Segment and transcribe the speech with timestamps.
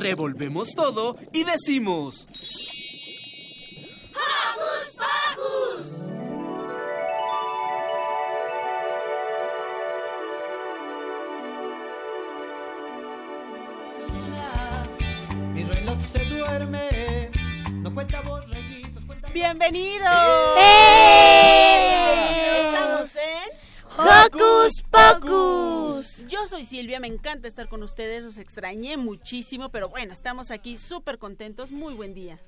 [0.00, 2.24] Revolvemos todo y decimos...
[4.16, 5.86] ¡Hocus Pocus!
[15.52, 17.30] Mi reloj se duerme,
[17.74, 19.28] no cuenta borreguitos, cuenta...
[19.28, 20.39] ¡Bienvenidos!
[26.60, 31.16] Soy Silvia, me encanta estar con ustedes, los extrañé muchísimo, pero bueno, estamos aquí súper
[31.16, 32.38] contentos, muy buen día.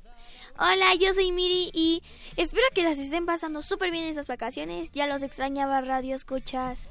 [0.59, 2.03] Hola, yo soy Miri y
[2.37, 4.93] espero que las estén pasando súper bien estas vacaciones.
[4.93, 6.91] Ya los extrañaba Radio Escuchas.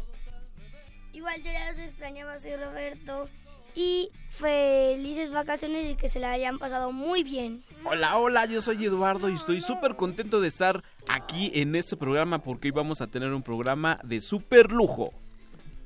[1.13, 3.29] Igual yo ya los extrañaba, soy Roberto.
[3.75, 7.63] Y felices vacaciones y que se la hayan pasado muy bien.
[7.85, 12.39] Hola, hola, yo soy Eduardo y estoy súper contento de estar aquí en este programa
[12.39, 15.13] porque hoy vamos a tener un programa de súper lujo.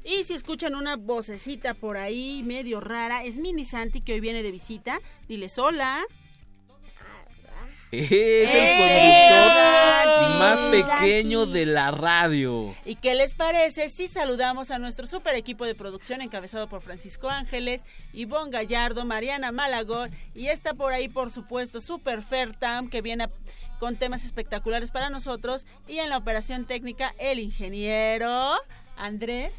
[0.08, 4.44] Y si escuchan una vocecita por ahí medio rara, es Mini Santi que hoy viene
[4.44, 5.00] de visita.
[5.28, 6.03] Diles hola.
[7.92, 9.28] Es el ¡Eh!
[9.30, 10.59] conductor más
[11.00, 12.76] pequeño de la radio.
[12.83, 17.30] ¿Y qué les parece si saludamos a nuestro super equipo de producción encabezado por Francisco
[17.30, 23.26] Ángeles, Ivonne Gallardo, Mariana Malagón y está por ahí, por supuesto, Super Fertam, que viene
[23.26, 23.31] a-
[23.80, 25.66] con temas espectaculares para nosotros.
[25.88, 28.56] Y en la operación técnica, el ingeniero
[28.98, 29.56] Andrés.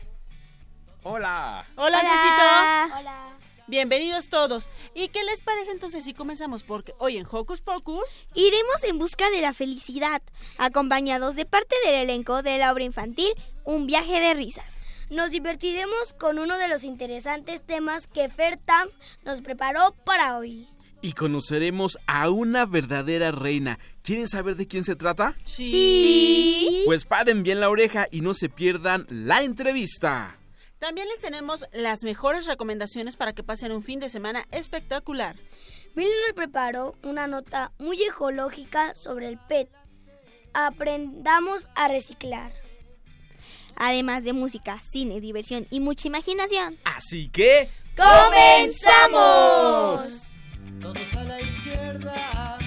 [1.09, 1.65] Hola.
[1.77, 2.99] Hola, Andresito.
[2.99, 3.39] Hola.
[3.69, 4.69] Bienvenidos todos.
[4.93, 6.65] ¿Y qué les parece entonces si comenzamos?
[6.65, 10.21] Porque hoy en Hocus Pocus Iremos en busca de la felicidad,
[10.59, 14.75] acompañados de parte del elenco de la obra infantil Un viaje de risas.
[15.09, 18.89] Nos divertiremos con uno de los interesantes temas que Fertam
[19.25, 20.69] nos preparó para hoy.
[21.03, 23.79] Y conoceremos a una verdadera reina.
[24.03, 25.37] ¿Quieren saber de quién se trata?
[25.45, 26.83] Sí.
[26.85, 30.37] Pues paren bien la oreja y no se pierdan la entrevista.
[30.79, 35.37] También les tenemos las mejores recomendaciones para que pasen un fin de semana espectacular.
[35.95, 39.71] Billy nos preparó una nota muy ecológica sobre el PET.
[40.53, 42.53] Aprendamos a reciclar.
[43.75, 46.79] Además de música, cine, diversión y mucha imaginación.
[46.85, 47.71] Así que...
[47.97, 49.17] ¡Comenzamos!
[50.81, 52.59] Todos a la izquierda,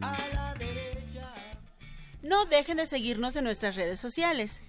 [0.00, 1.34] a la derecha.
[2.22, 4.62] No dejen de seguirnos en nuestras redes sociales.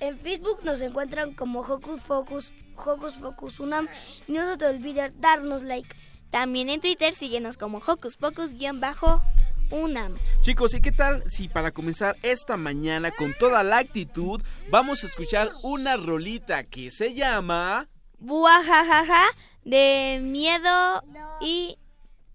[0.00, 3.86] En Facebook nos encuentran como Hocus Focus, Hocus Focus Unam
[4.26, 5.94] y no se te olvide darnos like.
[6.30, 10.16] También en Twitter síguenos como Hocus Pocus-Unam.
[10.40, 14.40] Chicos, ¿y qué tal si para comenzar esta mañana con toda la actitud
[14.70, 17.86] vamos a escuchar una rolita que se llama...
[18.18, 19.24] Buajajaja
[19.64, 21.02] de miedo
[21.40, 21.78] y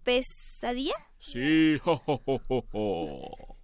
[0.03, 0.95] pesadilla.
[1.19, 3.55] Sí, jo, jo, jo, jo, jo.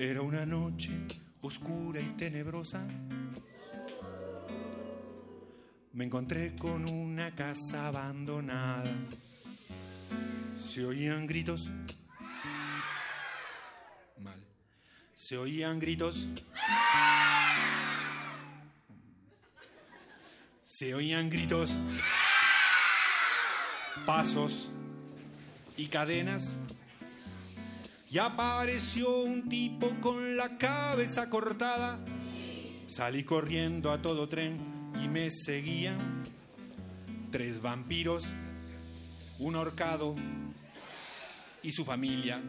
[0.00, 0.90] Era una noche
[1.40, 2.86] oscura y tenebrosa.
[5.92, 8.92] Me encontré con una casa abandonada.
[10.56, 11.72] Se oían gritos.
[14.18, 14.40] Mal.
[15.16, 16.28] Se oían gritos.
[20.64, 21.76] Se oían gritos,
[24.06, 24.70] pasos
[25.76, 26.56] y cadenas.
[28.10, 31.98] Y apareció un tipo con la cabeza cortada.
[32.86, 34.58] Salí corriendo a todo tren
[35.02, 36.24] y me seguían
[37.30, 38.24] tres vampiros,
[39.38, 40.16] un horcado
[41.62, 42.40] y su familia.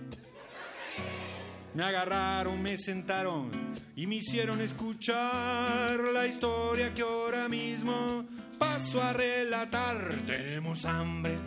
[1.74, 3.52] Me agarraron, me sentaron
[3.96, 8.26] y me hicieron escuchar la historia que ahora mismo
[8.58, 10.22] paso a relatar.
[10.26, 11.38] Tenemos hambre,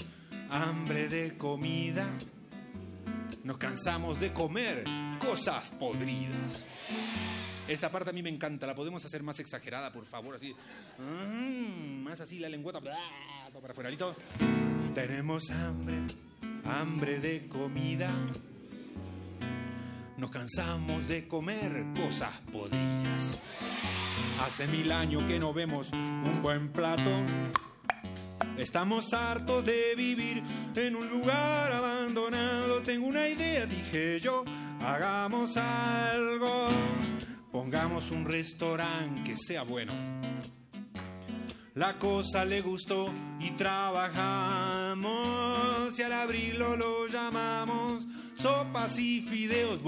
[0.50, 2.06] hambre de comida.
[3.44, 4.84] Nos cansamos de comer
[5.18, 6.66] cosas podridas.
[7.66, 10.54] Esa parte a mí me encanta, la podemos hacer más exagerada, por favor, así.
[10.98, 12.98] Mm, más así la lengüeta para
[13.70, 13.90] afuera.
[14.94, 15.94] Tenemos hambre,
[16.64, 18.10] hambre de comida.
[20.16, 23.38] Nos cansamos de comer cosas podridas.
[24.40, 27.10] Hace mil años que no vemos un buen plato.
[28.58, 30.42] Estamos hartos de vivir
[30.74, 32.82] en un lugar abandonado.
[32.82, 34.44] Tengo una idea, dije yo,
[34.80, 36.68] hagamos algo.
[37.50, 39.92] Pongamos un restaurante que sea bueno.
[41.74, 45.08] La cosa le gustó y trabajamos
[45.98, 49.80] y al abrirlo lo llamamos sopas y fideos.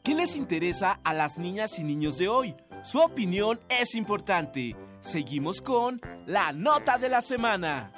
[0.04, 2.56] ¿Qué les interesa a las niñas y niños de hoy?
[2.86, 4.76] Su opinión es importante.
[5.00, 7.92] Seguimos con la nota de la semana.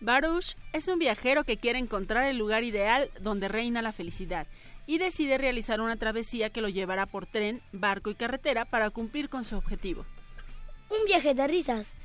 [0.00, 4.48] Baruch es un viajero que quiere encontrar el lugar ideal donde reina la felicidad
[4.88, 9.28] y decide realizar una travesía que lo llevará por tren, barco y carretera para cumplir
[9.28, 10.04] con su objetivo.
[11.00, 11.96] Un viaje de risas.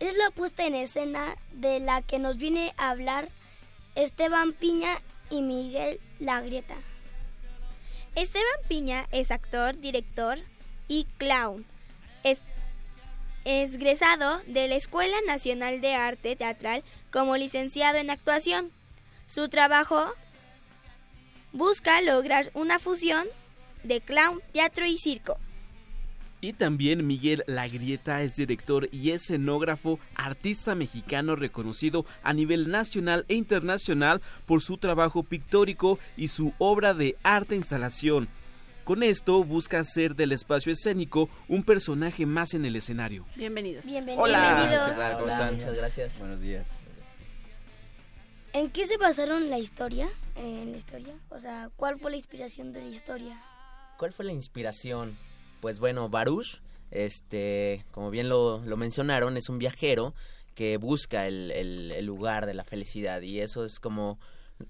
[0.00, 3.30] Es la puesta en escena de la que nos viene a hablar
[3.94, 5.00] Esteban Piña
[5.30, 6.76] y Miguel Lagrieta.
[8.14, 10.38] Esteban Piña es actor, director
[10.86, 11.66] y clown.
[12.22, 12.38] Es
[13.44, 18.70] egresado de la Escuela Nacional de Arte Teatral como licenciado en actuación.
[19.26, 20.12] Su trabajo
[21.52, 23.26] busca lograr una fusión
[23.82, 25.38] de clown, teatro y circo.
[26.40, 33.34] Y también Miguel Lagrieta es director y escenógrafo, artista mexicano reconocido a nivel nacional e
[33.34, 38.28] internacional por su trabajo pictórico y su obra de arte instalación.
[38.84, 43.26] Con esto busca hacer del espacio escénico un personaje más en el escenario.
[43.36, 43.84] Bienvenidos.
[43.84, 44.28] Bienvenidos.
[44.28, 44.90] Bienvenidos.
[44.90, 46.18] ¿Qué tal?
[46.20, 46.68] Buenos días.
[48.52, 50.08] ¿En qué se basaron la historia?
[50.36, 51.14] En la historia.
[51.30, 53.42] O sea, ¿cuál fue la inspiración de la historia?
[53.98, 55.18] ¿Cuál fue la inspiración?
[55.60, 56.60] Pues bueno, Baruch,
[56.90, 60.14] este, como bien lo, lo mencionaron, es un viajero
[60.54, 64.18] que busca el, el- el lugar de la felicidad y eso es como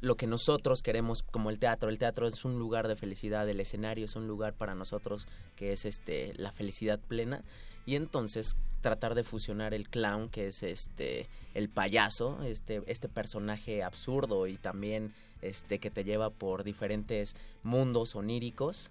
[0.00, 1.88] lo que nosotros queremos como el teatro.
[1.88, 5.26] El teatro es un lugar de felicidad, el escenario es un lugar para nosotros
[5.56, 7.42] que es este la felicidad plena
[7.86, 13.82] y entonces tratar de fusionar el clown que es este el payaso, este este personaje
[13.82, 18.90] absurdo y también este que te lleva por diferentes mundos oníricos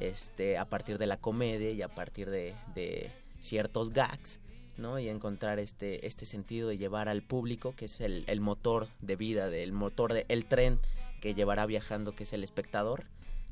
[0.00, 4.38] este a partir de la comedia y a partir de, de ciertos gags
[4.78, 4.98] ¿no?
[4.98, 9.16] Y encontrar este, este sentido de llevar al público, que es el, el motor de
[9.16, 10.78] vida, del motor del el tren
[11.20, 13.04] que llevará viajando, que es el espectador,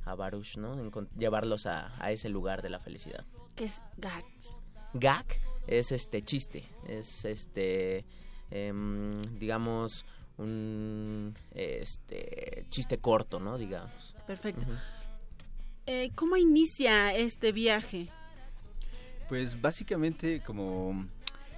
[0.04, 0.76] a Baruch, ¿no?
[1.18, 3.24] Llevarlos a, a ese lugar de la felicidad.
[3.56, 4.58] ¿Qué es gags?
[4.94, 5.26] Gag
[5.66, 8.04] es este chiste, es este,
[8.50, 10.04] em, digamos,
[10.38, 13.58] un este chiste corto, ¿no?
[13.58, 14.14] Digamos.
[14.26, 14.66] Perfecto.
[15.86, 18.08] Eh, ¿Cómo inicia este viaje?
[19.28, 21.06] Pues básicamente, como,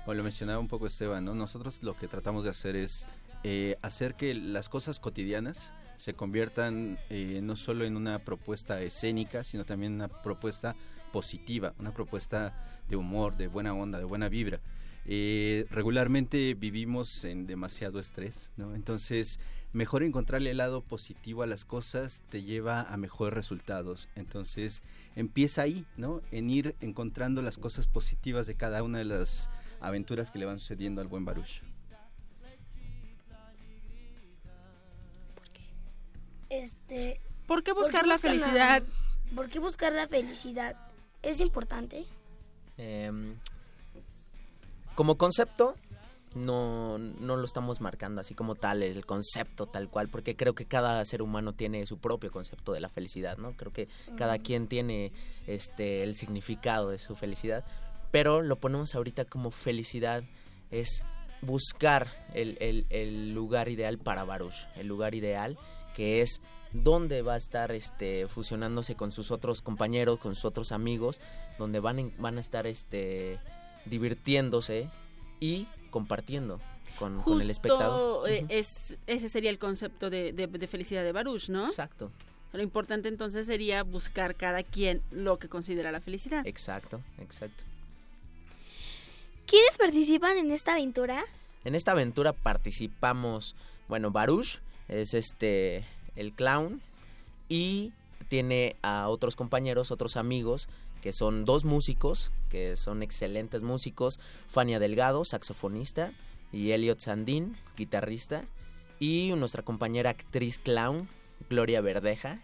[0.05, 1.35] como lo mencionaba un poco Esteban, ¿no?
[1.35, 3.07] nosotros lo que tratamos de hacer es
[3.45, 9.45] eh, hacer que las cosas cotidianas se conviertan eh, no solo en una propuesta escénica,
[9.45, 10.77] sino también en una propuesta
[11.13, 12.55] positiva, una propuesta
[12.89, 14.61] de humor, de buena onda, de buena vibra.
[15.07, 18.75] Eh, regularmente vivimos en demasiado estrés, ¿no?
[18.75, 19.41] Entonces,
[19.73, 24.09] mejor encontrarle el lado positivo a las cosas te lleva a mejores resultados.
[24.15, 24.83] Entonces,
[25.17, 26.23] empieza ahí, ¿no?
[26.31, 30.59] En ir encontrando las cosas positivas de cada una de las aventuras que le van
[30.59, 31.63] sucediendo al buen Baruch.
[36.51, 38.83] Este, ¿Por qué buscar la felicidad?
[39.35, 40.77] ¿Por qué buscar la felicidad?
[41.23, 42.07] ¿Es importante?
[42.79, 43.37] Em,
[44.95, 45.75] como concepto,
[46.35, 50.67] no, no lo estamos marcando así como tal, el concepto tal cual, porque creo que
[50.67, 53.53] cada ser humano tiene su propio concepto de la felicidad, ¿no?
[53.53, 55.13] Creo que cada quien tiene
[55.47, 57.65] este el significado de su felicidad,
[58.11, 60.23] pero lo ponemos ahorita como felicidad
[60.71, 61.03] es
[61.41, 65.57] buscar el, el- el lugar ideal para Baruch, el lugar ideal
[65.95, 66.41] que es
[66.73, 71.21] donde va a estar este fusionándose con sus otros compañeros, con sus otros amigos,
[71.59, 73.39] donde van, en- van a estar este
[73.87, 74.91] divirtiéndose
[75.41, 76.61] y compartiendo
[76.99, 78.29] con, con el espectador.
[78.29, 81.67] Eh, es, ese sería el concepto de, de- de felicidad de Baruch, ¿no?
[81.67, 82.11] Exacto.
[82.53, 86.47] Lo importante entonces sería buscar cada quien lo que considera la felicidad.
[86.47, 87.63] Exacto, exacto.
[89.47, 91.25] ¿Quiénes participan en esta aventura?
[91.65, 93.55] En esta aventura participamos,
[93.89, 95.85] bueno, Baruch es este
[96.17, 96.81] el clown
[97.49, 97.93] y
[98.29, 100.69] tiene a otros compañeros, otros amigos
[101.03, 106.13] que son dos músicos, que son excelentes músicos, Fania Delgado, saxofonista,
[106.53, 108.45] y Elliot Sandin, guitarrista,
[108.99, 111.09] y nuestra compañera actriz clown,
[111.49, 112.41] Gloria Verdeja,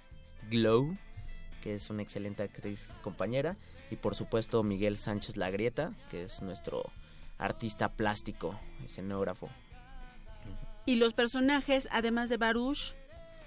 [0.50, 0.96] Glow,
[1.62, 3.56] que es una excelente actriz compañera,
[3.90, 6.92] y por supuesto Miguel Sánchez Lagrieta, que es nuestro
[7.38, 9.48] artista plástico, escenógrafo.
[10.86, 12.94] Y los personajes, además de Baruch,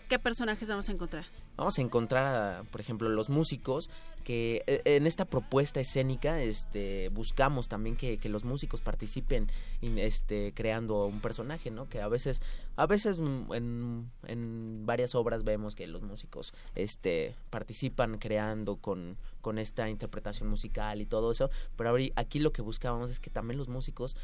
[0.10, 1.26] ¿qué personajes vamos a encontrar?
[1.58, 3.90] Vamos a encontrar, a, por ejemplo, los músicos
[4.24, 9.50] que eh, en esta propuesta escénica este, buscamos también que, que los músicos participen
[9.82, 11.90] este, creando un personaje, ¿no?
[11.90, 12.42] Que a veces,
[12.76, 19.58] a veces en, en varias obras vemos que los músicos este, participan creando con, con
[19.58, 23.68] esta interpretación musical y todo eso, pero aquí lo que buscábamos es que también los
[23.68, 24.16] músicos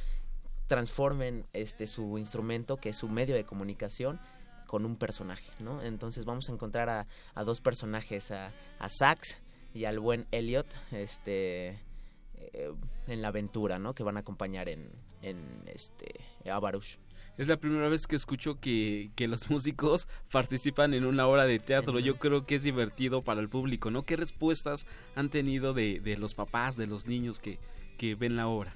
[0.67, 4.19] transformen este su instrumento que es su medio de comunicación
[4.73, 5.83] con un personaje, ¿no?
[5.83, 9.37] Entonces vamos a encontrar a, a dos personajes, a, a Sax
[9.71, 11.79] y al buen Elliot, este
[12.39, 12.73] eh,
[13.05, 13.93] en la aventura, ¿no?
[13.93, 14.89] Que van a acompañar en,
[15.21, 16.15] en este
[16.49, 16.97] a Baruch.
[17.37, 21.59] Es la primera vez que escucho que, que los músicos participan en una obra de
[21.59, 21.99] teatro.
[21.99, 24.01] Yo creo que es divertido para el público, ¿no?
[24.01, 27.59] ¿Qué respuestas han tenido de, de los papás, de los niños que,
[27.99, 28.73] que ven la obra?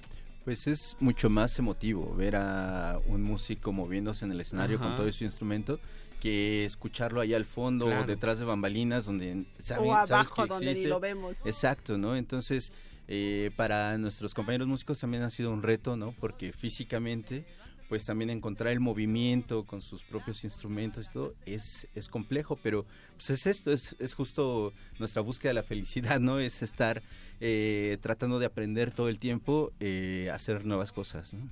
[0.48, 5.12] Pues es mucho más emotivo ver a un músico moviéndose en el escenario con todo
[5.12, 5.78] su instrumento
[6.22, 8.06] que escucharlo ahí al fondo Claro.
[8.06, 10.88] detrás de bambalinas donde saben- o sabes que donde ni existe.
[10.88, 11.46] lo vemos.
[11.46, 12.16] Exacto, ¿no?
[12.16, 12.72] Entonces,
[13.10, 16.14] eh, para nuestros compañeros músicos también ha sido un reto, ¿no?
[16.18, 17.44] Porque físicamente,
[17.90, 22.86] pues también encontrar el movimiento con sus propios instrumentos y todo es, es complejo, pero
[23.16, 26.40] pues es esto, es, es justo nuestra búsqueda de la felicidad, ¿no?
[26.40, 27.02] Es estar
[27.40, 31.50] eh, tratando de aprender todo el tiempo, eh, hacer nuevas cosas, ¿no?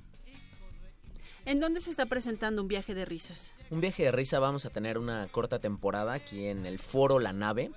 [1.46, 3.52] ¿En dónde se está presentando un viaje de risas?
[3.70, 7.32] Un viaje de risa vamos a tener una corta temporada aquí en el Foro La
[7.32, 7.70] Nave,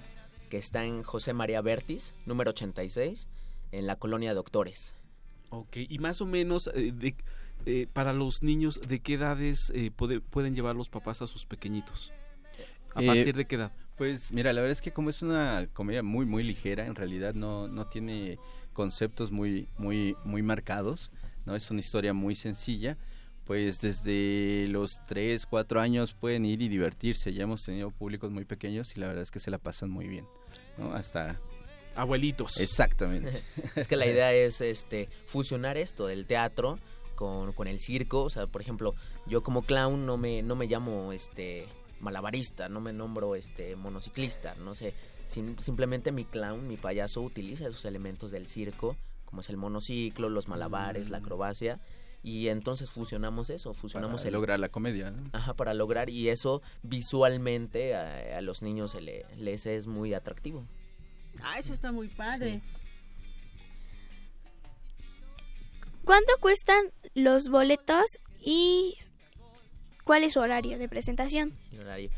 [0.50, 3.28] que está en José María Bertis, número 86,
[3.72, 4.96] en la colonia Doctores.
[5.52, 7.16] Ok, y más o menos, eh, de,
[7.70, 11.46] eh, para los niños, ¿de qué edades eh, puede- pueden llevar los papás a sus
[11.46, 12.12] pequeñitos?
[12.96, 13.72] ¿A Eh, partir de qué edad?
[13.98, 17.34] Pues mira, la verdad es que como es una comedia muy muy ligera, en realidad
[17.36, 18.40] no, no tiene
[18.74, 21.12] conceptos muy muy muy marcados,
[21.46, 22.98] no es una historia muy sencilla,
[23.46, 27.34] pues desde los 3, 4 años pueden ir y divertirse.
[27.34, 30.08] Ya hemos tenido públicos muy pequeños y la verdad es que se la pasan muy
[30.08, 30.26] bien,
[30.78, 30.94] ¿no?
[30.94, 31.40] Hasta
[31.96, 32.60] Abuelitos.
[32.60, 33.44] exactamente.
[33.76, 36.80] es que la idea es este fusionar esto del teatro
[37.20, 38.96] con, con el circo, o sea, por ejemplo,
[39.28, 41.68] yo como clown no me no me llamo este
[42.00, 44.94] malabarista, no me nombro este monociclista, no sé,
[45.26, 48.96] sim- simplemente mi clown, mi payaso utiliza esos elementos del circo,
[49.26, 51.82] como es el monociclo, los malabares, la acrobacia
[52.24, 55.30] y entonces fusionamos eso, fusionamos Para el lograr la comedia, ¿no?
[55.34, 60.14] Ajá, para lograr y eso visualmente a, a los niños se le- les es muy
[60.14, 60.64] atractivo.
[61.44, 62.62] Ah, eso está muy padre.
[66.10, 68.04] ¿Cuánto cuestan los boletos
[68.42, 68.98] y
[70.04, 71.56] cuál es su horario de presentación?
[71.80, 72.10] horario.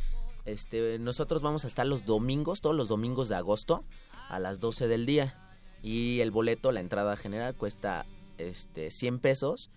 [0.46, 3.84] Este, nosotros vamos a estar los domingos, todos los domingos de agosto
[4.30, 5.38] a las 12 del día
[5.84, 8.06] y el boleto, la entrada general cuesta
[8.38, 9.70] este 100 pesos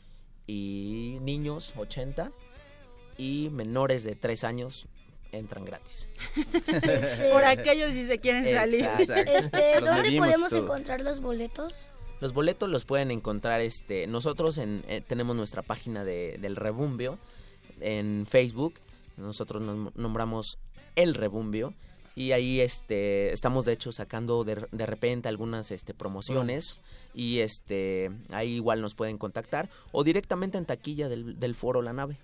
[0.46, 2.30] y niños 80
[3.18, 4.86] y menores de 3 años
[5.32, 6.08] entran gratis.
[7.32, 8.84] Por aquellos si se quieren salir.
[8.84, 9.32] Exacto.
[9.32, 10.62] este, ¿Dónde podemos todo.
[10.62, 11.88] encontrar los boletos?
[12.24, 17.18] Los boletos los pueden encontrar, este, nosotros en, eh, tenemos nuestra página de, del Rebumbio
[17.80, 18.76] en Facebook,
[19.18, 20.58] nosotros nos nombramos
[20.96, 21.74] El Rebumbio
[22.14, 26.80] y ahí este estamos de hecho sacando de, de repente algunas este promociones
[27.12, 31.92] y este ahí igual nos pueden contactar o directamente en taquilla del, del foro La
[31.92, 32.16] Nave.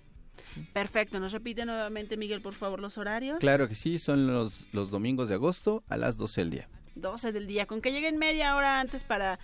[0.73, 3.37] Perfecto, nos repite nuevamente Miguel, por favor, los horarios.
[3.37, 6.69] Claro que sí, son los, los domingos de agosto a las 12 del día.
[6.95, 9.39] 12 del día, con que lleguen media hora antes para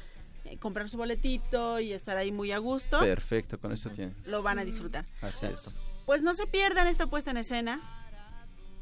[0.60, 4.16] comprar su boletito y estar ahí muy a gusto, Perfecto, con eso tienen.
[4.25, 5.06] lo van a disfrutar.
[5.22, 5.75] Así es.
[6.06, 7.82] Pues no se pierdan esta puesta en escena.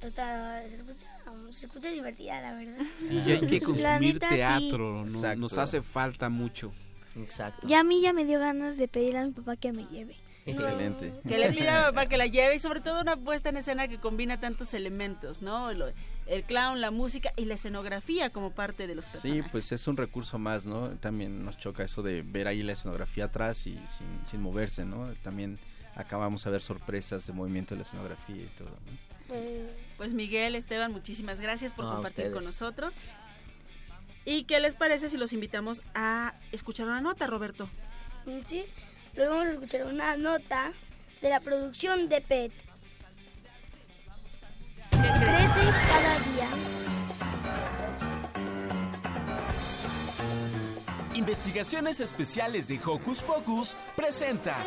[0.02, 1.08] Está- se, escucha,
[1.52, 2.86] se escucha divertida, la verdad.
[2.94, 4.36] Sí, ya hay que consumir neta, sí.
[4.36, 5.40] teatro, no- Exacto.
[5.40, 6.72] nos hace falta mucho.
[7.16, 7.68] Exacto.
[7.68, 10.18] Ya a mí ya me dio ganas de pedirle a mi papá que me lleve.
[10.46, 11.14] Excelente.
[11.28, 13.98] Que le pida para que la lleve y sobre todo una puesta en escena que
[13.98, 15.72] combina tantos elementos, ¿no?
[15.72, 19.52] El clown, la música y la escenografía como parte de los Sí, personajes.
[19.52, 20.90] pues es un recurso más, ¿no?
[20.98, 25.12] También nos choca eso de ver ahí la escenografía atrás y sin, sin moverse, ¿no?
[25.24, 25.58] También
[25.96, 28.70] acá vamos a ver sorpresas de movimiento de la escenografía y todo.
[28.70, 29.36] ¿no?
[29.98, 32.94] Pues Miguel, Esteban, muchísimas gracias por No, a compartir con nosotros.
[34.26, 37.68] ¿Y qué les parece si los invitamos a escuchar una nota, Roberto?
[38.46, 38.66] Sí,
[39.16, 40.74] luego vamos a escuchar una nota
[41.22, 42.52] de la producción de PET.
[44.92, 46.50] Crece cada día.
[51.16, 54.58] Investigaciones Especiales de Hocus Pocus presenta.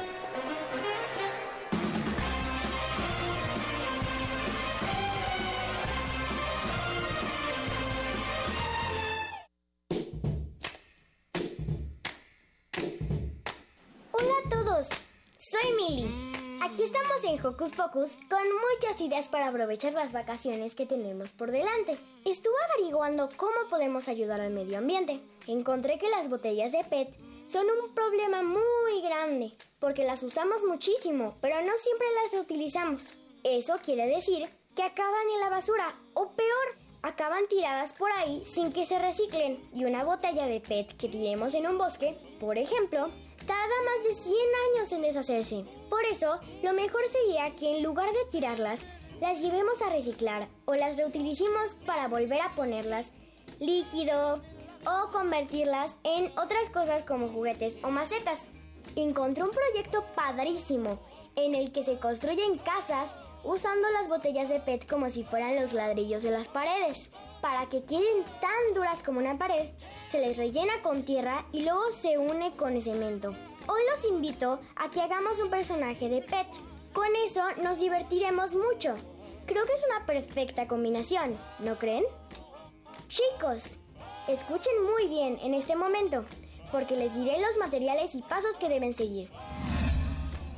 [17.29, 21.99] En Hocus Pocus con muchas ideas para aprovechar las vacaciones que tenemos por delante.
[22.25, 25.21] Estuve averiguando cómo podemos ayudar al medio ambiente.
[25.47, 27.11] Encontré que las botellas de PET
[27.47, 33.13] son un problema muy grande porque las usamos muchísimo, pero no siempre las reutilizamos.
[33.45, 38.73] Eso quiere decir que acaban en la basura o peor, acaban tiradas por ahí sin
[38.73, 43.11] que se reciclen y una botella de PET que tiremos en un bosque, por ejemplo,
[43.49, 44.37] tarda más de 100
[44.71, 45.65] años en deshacerse.
[45.91, 48.85] Por eso, lo mejor sería que en lugar de tirarlas,
[49.21, 53.11] las llevemos a reciclar o las reutilicemos para volver a ponerlas
[53.59, 54.41] líquido
[54.87, 58.49] o convertirlas en otras cosas como juguetes o macetas.
[58.95, 60.99] Encontré un proyecto padrísimo
[61.35, 65.73] en el que se construyen casas usando las botellas de PET como si fueran los
[65.73, 67.11] ladrillos de las paredes.
[67.41, 69.69] Para que queden tan duras como una pared,
[70.11, 73.31] se les rellena con tierra y luego se une con cemento.
[73.69, 76.47] Hoy los invito a que hagamos un personaje de PET.
[76.93, 78.95] Con eso nos divertiremos mucho.
[79.47, 82.05] Creo que es una perfecta combinación, ¿no creen?
[83.09, 83.79] Chicos,
[84.27, 86.25] escuchen muy bien en este momento,
[86.73, 89.31] porque les diré los materiales y pasos que deben seguir.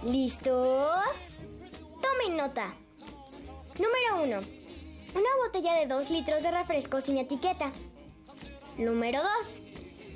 [0.02, 1.04] ¿Listos?
[2.00, 2.74] Tomen nota.
[3.78, 4.59] Número 1.
[5.14, 7.72] Una botella de 2 litros de refresco sin etiqueta.
[8.76, 9.60] Número 2.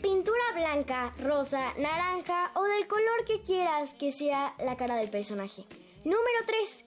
[0.03, 5.65] Pintura blanca, rosa, naranja o del color que quieras que sea la cara del personaje.
[6.05, 6.85] Número 3.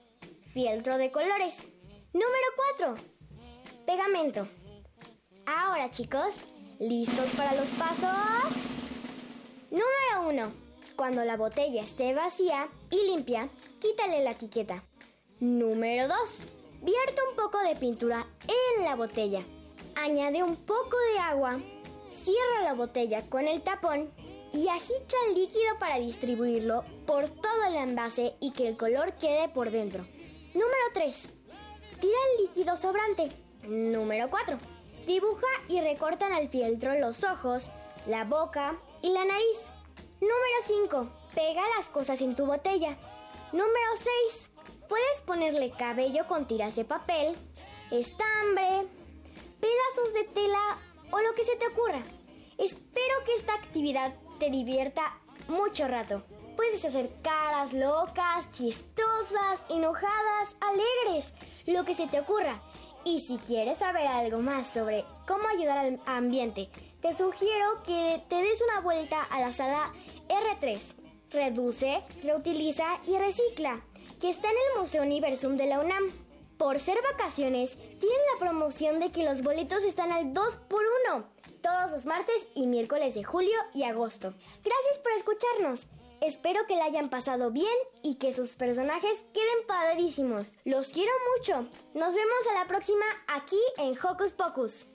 [0.52, 1.66] Fieltro de colores.
[2.14, 2.46] Número
[2.78, 2.94] 4.
[3.84, 4.48] Pegamento.
[5.44, 6.46] Ahora chicos,
[6.78, 8.56] ¿listos para los pasos?
[9.70, 10.52] Número 1.
[10.96, 14.82] Cuando la botella esté vacía y limpia, quítale la etiqueta.
[15.40, 16.57] Número 2.
[16.80, 19.44] Vierte un poco de pintura en la botella.
[19.96, 21.60] Añade un poco de agua.
[22.14, 24.10] Cierra la botella con el tapón
[24.52, 29.48] y agita el líquido para distribuirlo por todo el envase y que el color quede
[29.48, 30.04] por dentro.
[30.54, 31.28] Número 3.
[32.00, 33.28] Tira el líquido sobrante.
[33.64, 34.56] Número 4.
[35.06, 37.70] Dibuja y recorta en el fieltro los ojos,
[38.06, 39.58] la boca y la nariz.
[40.20, 41.08] Número 5.
[41.34, 42.96] Pega las cosas en tu botella.
[43.52, 43.96] Número
[44.30, 44.47] 6.
[44.88, 47.36] Puedes ponerle cabello con tiras de papel,
[47.90, 48.86] estambre,
[49.60, 50.78] pedazos de tela
[51.10, 52.02] o lo que se te ocurra.
[52.56, 56.22] Espero que esta actividad te divierta mucho rato.
[56.56, 61.34] Puedes hacer caras locas, chistosas, enojadas, alegres,
[61.66, 62.60] lo que se te ocurra.
[63.04, 66.68] Y si quieres saber algo más sobre cómo ayudar al ambiente,
[67.00, 69.92] te sugiero que te des una vuelta a la sala
[70.28, 70.80] R3.
[71.30, 73.80] Reduce, reutiliza y recicla,
[74.20, 76.04] que está en el Museo Universum de la UNAM.
[76.56, 81.24] Por ser vacaciones, tienen la promoción de que los boletos están al 2 por 1
[81.62, 84.34] todos los martes y miércoles de julio y agosto.
[84.64, 85.86] Gracias por escucharnos
[86.20, 87.66] Espero que la hayan pasado bien
[88.02, 90.46] y que sus personajes queden padrísimos.
[90.64, 91.68] Los quiero mucho.
[91.94, 94.86] Nos vemos a la próxima aquí en Hocus Pocus.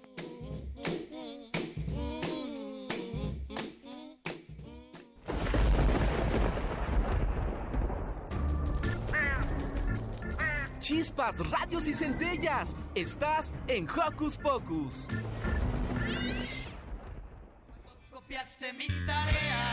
[10.83, 12.75] Chispas, radios y centellas.
[12.93, 15.07] Estás en Hocus Pocus.
[18.11, 19.63] Copiaste mi tarea.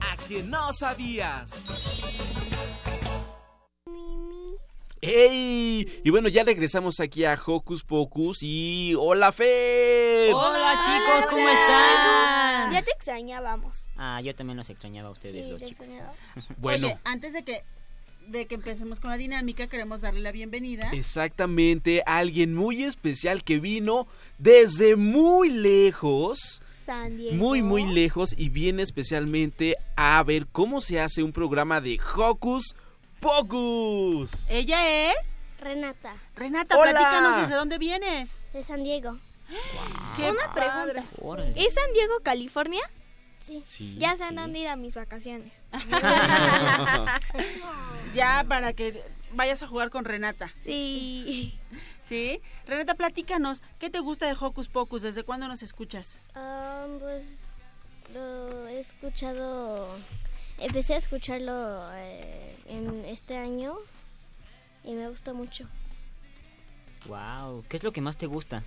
[0.00, 1.50] A que no sabías.
[5.06, 6.00] ¡Ey!
[6.04, 8.92] Y bueno, ya regresamos aquí a Hocus Pocus y...
[8.98, 10.34] ¡Hola, Fer!
[10.34, 12.72] Hola, chicos, ¿cómo están?
[12.72, 13.88] Ya te extrañábamos.
[13.96, 15.86] Ah, yo también los extrañaba a ustedes, Sí, los te chicos.
[15.86, 16.14] extrañaba.
[16.58, 16.86] Bueno.
[16.88, 17.62] Oye, antes de que
[18.26, 20.90] de que empecemos con la dinámica, queremos darle la bienvenida.
[20.92, 26.60] Exactamente, alguien muy especial que vino desde muy lejos.
[26.84, 27.36] San Diego.
[27.36, 32.74] Muy, muy lejos y viene especialmente a ver cómo se hace un programa de Hocus
[33.20, 34.48] Pocus.
[34.50, 36.14] Ella es Renata.
[36.34, 36.90] Renata, Hola.
[36.92, 38.38] platícanos desde dónde vienes.
[38.52, 39.18] De San Diego.
[40.16, 41.02] Qué Una padre.
[41.14, 41.44] pregunta.
[41.56, 42.82] ¿Es San Diego, California?
[43.40, 43.62] Sí.
[43.64, 45.62] Sí, ya sé en dónde ir a mis vacaciones.
[48.14, 49.02] ya para que
[49.32, 50.52] vayas a jugar con Renata.
[50.62, 51.58] Sí.
[52.02, 52.40] ¿Sí?
[52.66, 55.02] Renata, platícanos, ¿qué te gusta de Hocus Pocus?
[55.02, 56.20] ¿Desde cuándo nos escuchas?
[56.34, 57.48] Ah, pues
[58.14, 59.88] lo he escuchado,
[60.58, 63.74] empecé a escucharlo eh, en este año
[64.84, 65.66] y me gusta mucho.
[67.06, 68.64] Wow, ¿qué es lo que más te gusta?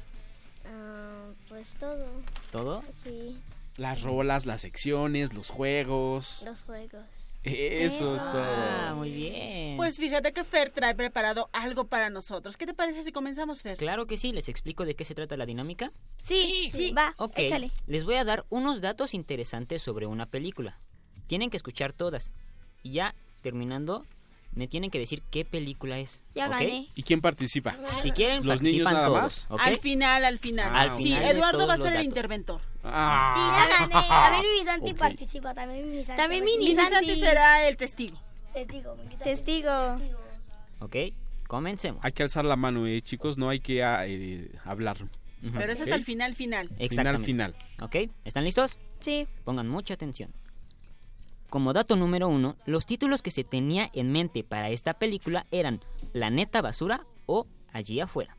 [0.66, 2.06] Ah, pues todo,
[2.52, 2.84] ¿Todo?
[3.04, 3.38] sí,
[3.78, 6.44] Las rolas, las secciones, los juegos.
[6.46, 7.04] los juegos.
[7.44, 8.96] Eso es Ah, todo.
[8.98, 9.78] muy bien.
[9.78, 12.58] Pues fíjate que Fer trae preparado algo para nosotros.
[12.58, 13.78] ¿Qué te parece si comenzamos, Fer?
[13.78, 15.90] Claro que sí, les explico de qué se trata la dinámica.
[16.22, 17.72] Sí, sí, va, Ok, échale.
[17.88, 20.78] les voy a dar unos datos interesantes sobre una película.
[21.30, 22.34] Tienen que escuchar todas.
[22.82, 23.14] Y ya
[23.44, 24.04] terminando,
[24.52, 26.26] me tienen que decir qué película es.
[26.34, 26.90] Ya gané.
[26.96, 27.78] ¿Y quién participa?
[28.02, 29.48] Si quieren, ¿Los niños participan nada todos.
[29.60, 30.76] Al final, al final.
[30.76, 32.62] Al sí, final de Eduardo va a ser el interventor.
[32.84, 33.34] Ah.
[33.36, 34.08] Sí, ya gané.
[34.10, 35.54] También mi Santi participa.
[35.54, 36.20] También mi Santi.
[36.20, 38.20] También Mini Santi será el testigo.
[38.52, 38.96] Testigo.
[38.96, 39.24] mi Santi.
[39.24, 39.98] Testigo.
[40.80, 40.96] ¿Ok?
[41.48, 42.04] Comencemos.
[42.04, 44.98] Hay que alzar la mano, eh, chicos, no hay que ah, eh, hablar.
[45.42, 46.70] Pero es hasta el final, final.
[46.70, 47.26] Final, Exactamente.
[47.26, 47.56] final.
[47.82, 47.96] ¿Ok?
[48.26, 48.80] ¿Están listos?
[49.00, 49.28] Sí.
[49.44, 50.34] Pongan mucha atención.
[51.50, 55.82] Como dato número uno, los títulos que se tenía en mente para esta película eran
[56.12, 58.36] Planeta Basura o Allí afuera.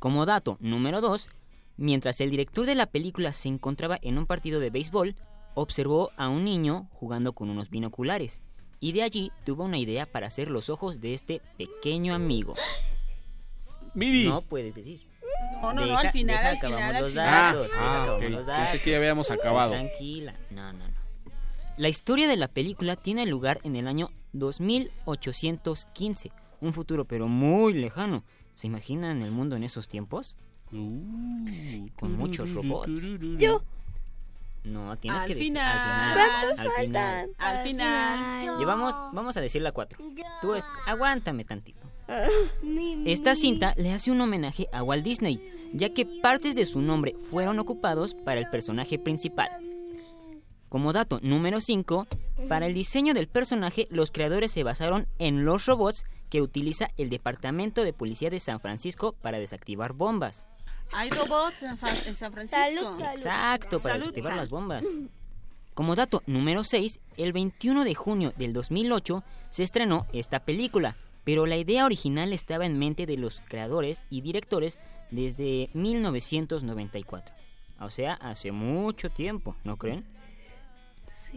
[0.00, 1.28] Como dato número dos,
[1.76, 5.14] mientras el director de la película se encontraba en un partido de béisbol,
[5.54, 8.42] observó a un niño jugando con unos binoculares
[8.80, 12.54] y de allí tuvo una idea para hacer los ojos de este pequeño amigo.
[13.94, 14.28] Miri.
[14.28, 15.06] No puedes decir.
[15.62, 17.28] No, no, no, al final, deja al final, acabamos al los final.
[17.28, 18.30] Ah, datos, ah, acabamos ok.
[18.30, 18.80] los Pensé datos.
[18.82, 19.70] que ya habíamos acabado.
[19.72, 20.34] Tranquila.
[20.50, 21.05] No, no, no.
[21.76, 27.74] La historia de la película tiene lugar en el año 2815, un futuro pero muy
[27.74, 28.24] lejano.
[28.54, 30.36] ¿Se imaginan el mundo en esos tiempos?
[30.72, 33.02] Uh, Con muchos robots.
[33.38, 33.62] Yo.
[34.64, 35.78] No, tienes Al que decir final.
[35.78, 36.16] al final.
[36.16, 37.30] ¿Cuántos al final.
[37.38, 38.58] Al final.
[38.58, 39.98] Llevamos, vamos a decir la 4.
[40.40, 41.86] Tú es, aguántame tantito.
[43.04, 45.40] Esta cinta le hace un homenaje a Walt Disney,
[45.72, 49.48] ya que partes de su nombre fueron ocupados para el personaje principal.
[50.76, 52.06] Como dato número 5,
[52.50, 57.08] para el diseño del personaje los creadores se basaron en los robots que utiliza el
[57.08, 60.46] Departamento de Policía de San Francisco para desactivar bombas.
[60.92, 62.62] Hay robots en, Fa- en San Francisco.
[62.62, 63.16] Salud, salud.
[63.16, 64.84] Exacto, para Salud, desactivar las bombas.
[65.72, 71.46] Como dato número 6, el 21 de junio del 2008 se estrenó esta película, pero
[71.46, 74.78] la idea original estaba en mente de los creadores y directores
[75.10, 77.34] desde 1994.
[77.80, 80.04] O sea, hace mucho tiempo, ¿no creen?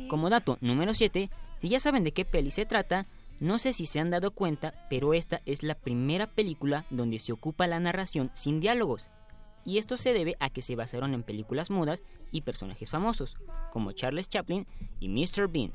[0.08, 3.06] Como dato número 7, si ya saben de qué peli se trata,
[3.40, 7.32] no sé si se han dado cuenta, pero esta es la primera película donde se
[7.32, 9.10] ocupa la narración sin diálogos.
[9.66, 13.38] Y esto se debe a que se basaron en películas mudas y personajes famosos,
[13.72, 14.66] como Charles Chaplin
[15.00, 15.48] y Mr.
[15.48, 15.72] Bean.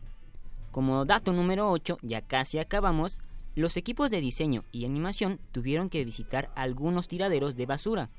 [0.71, 3.21] Como dato número 8, ya casi acabamos,
[3.55, 8.11] los equipos de diseño y animación tuvieron que visitar algunos tiraderos de basura,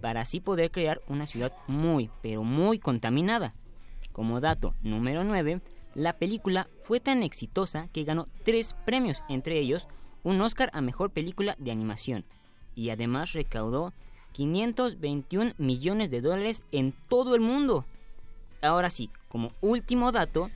[0.00, 3.54] para así poder crear una ciudad muy, pero muy contaminada.
[4.16, 5.60] Como dato número 9,
[5.94, 9.88] la película fue tan exitosa que ganó tres premios, entre ellos
[10.22, 12.24] un Oscar a Mejor Película de Animación,
[12.74, 13.92] y además recaudó
[14.32, 17.84] 521 millones de dólares en todo el mundo.
[18.62, 20.50] Ahora sí, como último dato,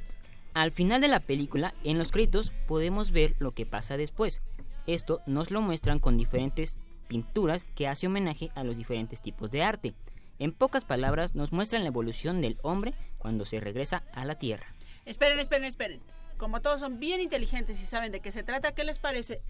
[0.55, 4.41] al final de la película, en los créditos podemos ver lo que pasa después.
[4.87, 9.63] Esto nos lo muestran con diferentes pinturas que hace homenaje a los diferentes tipos de
[9.63, 9.93] arte.
[10.41, 14.67] En pocas palabras, nos muestran la evolución del hombre cuando se regresa a la Tierra.
[15.05, 16.01] Esperen, esperen, esperen.
[16.39, 19.43] Como todos son bien inteligentes y saben de qué se trata, ¿qué les parece?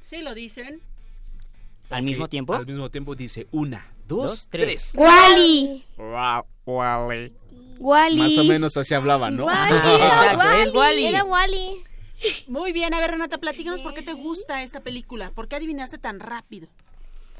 [0.00, 0.80] Sí lo dicen.
[1.88, 2.54] Al mismo tiempo.
[2.54, 4.92] Al mismo tiempo dice una, dos, Dos, tres.
[4.92, 4.94] tres.
[4.96, 5.84] Wally.
[5.96, 7.32] Wa- Wally.
[7.78, 8.16] Wally.
[8.18, 9.50] Más o menos así hablaba, ¿no?
[9.50, 11.06] Exacto, es Wally.
[11.06, 11.82] Era Wally.
[12.46, 15.30] Muy bien, a ver Renata, platícanos por qué te gusta esta película.
[15.30, 16.68] ¿Por qué adivinaste tan rápido?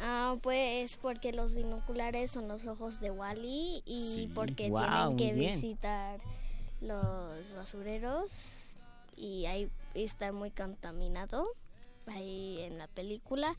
[0.02, 4.30] Ah, pues porque los binoculares son los ojos de Wally y Sí.
[4.34, 6.20] porque tienen que visitar
[6.80, 8.76] los basureros
[9.16, 11.46] y ahí está muy contaminado
[12.06, 13.56] ahí en la película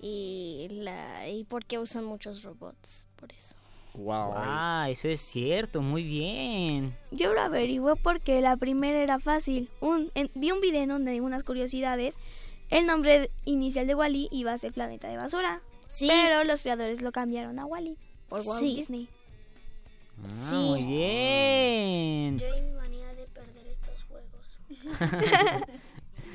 [0.00, 3.54] y la y porque usan muchos robots por eso.
[3.94, 4.32] Wow.
[4.34, 6.94] Ah, eso es cierto, muy bien.
[7.12, 9.70] Yo lo averigué porque la primera era fácil.
[9.80, 12.14] Un, en- vi un video en donde hay unas curiosidades.
[12.70, 15.60] El nombre inicial de Wally iba a ser Planeta de Basura.
[15.98, 17.96] Pero los creadores lo cambiaron a Wally
[18.28, 18.76] por Walt Sí.
[18.76, 19.08] Disney.
[20.46, 22.38] Ah, muy bien.
[22.38, 24.58] Yo y mi manía de perder estos juegos.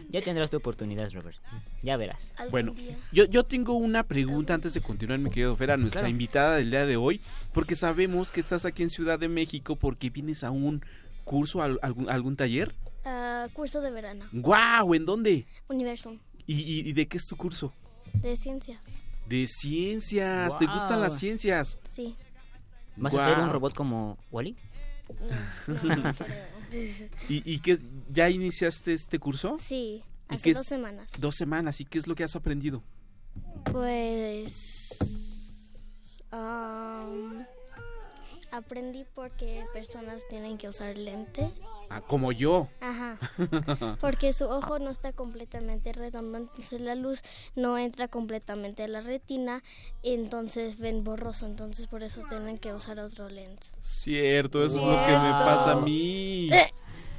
[0.10, 1.38] Ya tendrás tu oportunidad, Robert.
[1.84, 2.36] Ya verás.
[2.50, 2.76] Bueno,
[3.14, 6.12] yo, yo tengo una pregunta antes de continuar, mi querido Fer, a nuestra Claro.
[6.12, 7.22] invitada del día de hoy,
[7.54, 10.84] porque sabemos que estás aquí en Ciudad de México porque vienes a un
[11.24, 12.74] curso, a algún, a algún taller.
[13.04, 14.94] Ah, curso de verano, ¡Guau!
[14.94, 15.48] ¿En dónde?
[15.68, 16.12] universo
[16.46, 17.74] ¿Y, y- y de qué es tu curso?
[18.14, 18.82] de ciencias.
[19.28, 20.60] De ciencias.
[20.60, 21.80] ¿Te gustan las ciencias?
[21.90, 22.16] Sí.
[22.98, 24.56] ¿Vas a ser un robot como Wally?
[25.68, 27.10] No, no creo.
[27.30, 29.58] ¿Y, y qué, ya iniciaste este curso?
[29.62, 31.12] Sí, ¿Y hace qué dos es- semanas.
[31.20, 31.80] Dos semanas.
[31.82, 32.84] ¿Y qué es lo que has aprendido?
[33.72, 34.98] Pues
[36.32, 37.46] am,
[38.52, 41.50] aprendí porque personas tienen que usar lentes.
[41.90, 42.68] Ah, como yo.
[42.80, 43.18] Ajá.
[44.02, 47.22] Porque su ojo no está completamente redondo, entonces la luz
[47.56, 49.64] no entra completamente a la retina,
[50.04, 53.74] entonces ven borroso, entonces por eso tienen que usar otro lens.
[53.82, 56.50] Cierto, eso es lo que me pasa a mí.
[56.52, 56.72] Eh.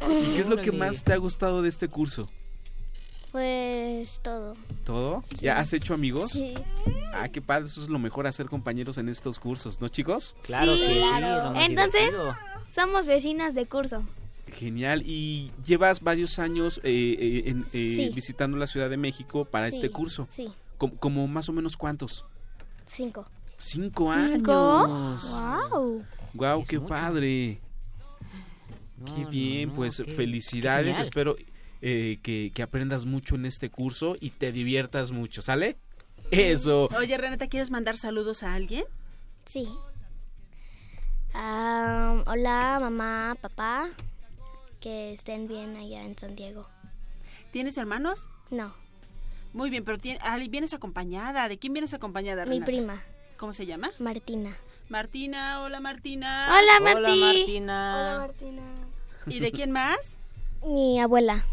[0.09, 2.29] ¿Y qué es lo que más te ha gustado de este curso?
[3.33, 4.55] Pues todo.
[4.85, 5.25] ¿Todo?
[5.41, 6.33] ¿Ya has hecho amigos?
[6.33, 6.55] Sí.
[7.15, 10.37] Ah, qué padre, eso es lo mejor hacer compañeros en estos cursos, ¿no, chicos?
[10.43, 11.01] Claro Sí, que sí.
[11.19, 11.59] claro.
[11.59, 12.37] Entonces- divertido.
[12.75, 14.03] Somos vecinas de curso.
[14.49, 15.03] Genial.
[15.07, 18.11] ¿Y llevas varios años eh, eh, en- eh, Sí.
[18.15, 20.29] visitando la Ciudad de México para Sí, este curso?
[20.31, 22.25] Sí, Com- ¿Como más o menos cuántos?
[22.87, 23.25] cinco.
[23.57, 24.61] Cinco, ¿Cinco?
[24.61, 25.31] años.
[25.71, 26.03] ¡Wow!
[26.35, 26.89] Guau, Es qué mucho.
[26.95, 27.61] padre.
[28.99, 30.87] No, qué bien, no, pues qué- qué felicidades.
[30.87, 31.03] genial.
[31.03, 31.37] Espero
[31.83, 35.77] eh, que, que aprendas mucho en este curso y te diviertas mucho, ¿sale?
[36.31, 36.89] Eso.
[36.97, 38.85] Oye, Renata, ¿quieres mandar saludos a alguien?
[39.47, 39.69] Sí.
[41.35, 43.89] Am, hola, mamá, papá.
[44.81, 46.69] Que estén bien allá en San Diego.
[47.53, 48.29] ¿Tienes hermanos?
[48.51, 48.75] No,
[49.53, 51.49] Muy bien, pero tien- ah, vienes acompañada.
[51.49, 52.67] ¿De quién vienes acompañada, mi Renata?
[52.67, 53.03] prima,
[53.37, 53.91] ¿Cómo se llama?
[53.99, 54.57] Martina.
[54.89, 55.61] Martina.
[55.63, 56.49] Hola, Martina.
[56.49, 57.21] Hola, Hola, Martí.
[57.21, 58.17] Martina.
[58.21, 58.63] Martina.
[59.27, 60.17] ¿Y de quién más?
[60.65, 61.45] Mi abuela,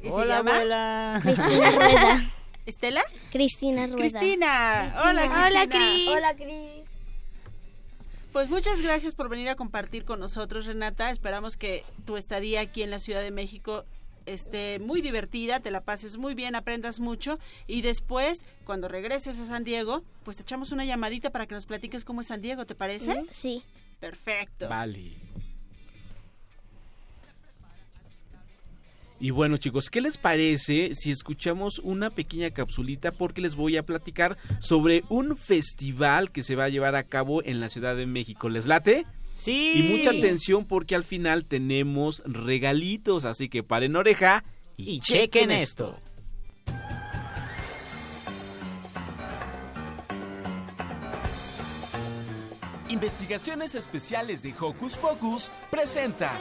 [0.00, 0.54] ¿Y se Hola, llama?
[0.56, 1.20] abuela.
[1.22, 2.30] Cristina Rueda.
[2.66, 3.02] ¿Estela?
[3.30, 3.96] Cristina Rueda.
[3.96, 4.94] Cristina.
[5.04, 5.46] Hola, Cristina.
[5.46, 6.08] Hola, Cris.
[6.08, 6.84] Hola, Cris.
[8.32, 11.10] Pues muchas gracias por venir a compartir con nosotros, Renata.
[11.10, 13.84] Esperamos que tu estadía aquí en la Ciudad de México
[14.26, 19.46] esté muy divertida, te la pases muy bien, aprendas mucho y después, cuando regreses a
[19.46, 22.66] San Diego, pues te echamos una llamadita para que nos platiques cómo es San Diego,
[22.66, 23.24] ¿te parece?
[23.32, 23.62] Sí.
[24.00, 24.68] Perfecto.
[24.68, 25.12] Vale.
[29.20, 33.10] Y bueno chicos, ¿qué les parece si escuchamos una pequeña capsulita?
[33.10, 37.42] Porque les voy a platicar sobre un festival que se va a llevar a cabo
[37.42, 38.48] en la Ciudad de México.
[38.48, 39.06] ¿Les late?
[39.34, 39.72] Sí.
[39.74, 44.44] Y mucha atención porque al final tenemos regalitos, así que paren oreja
[44.76, 45.98] y, Y chequen esto.
[52.88, 56.32] Investigaciones Especiales de Hocus Pocus presenta.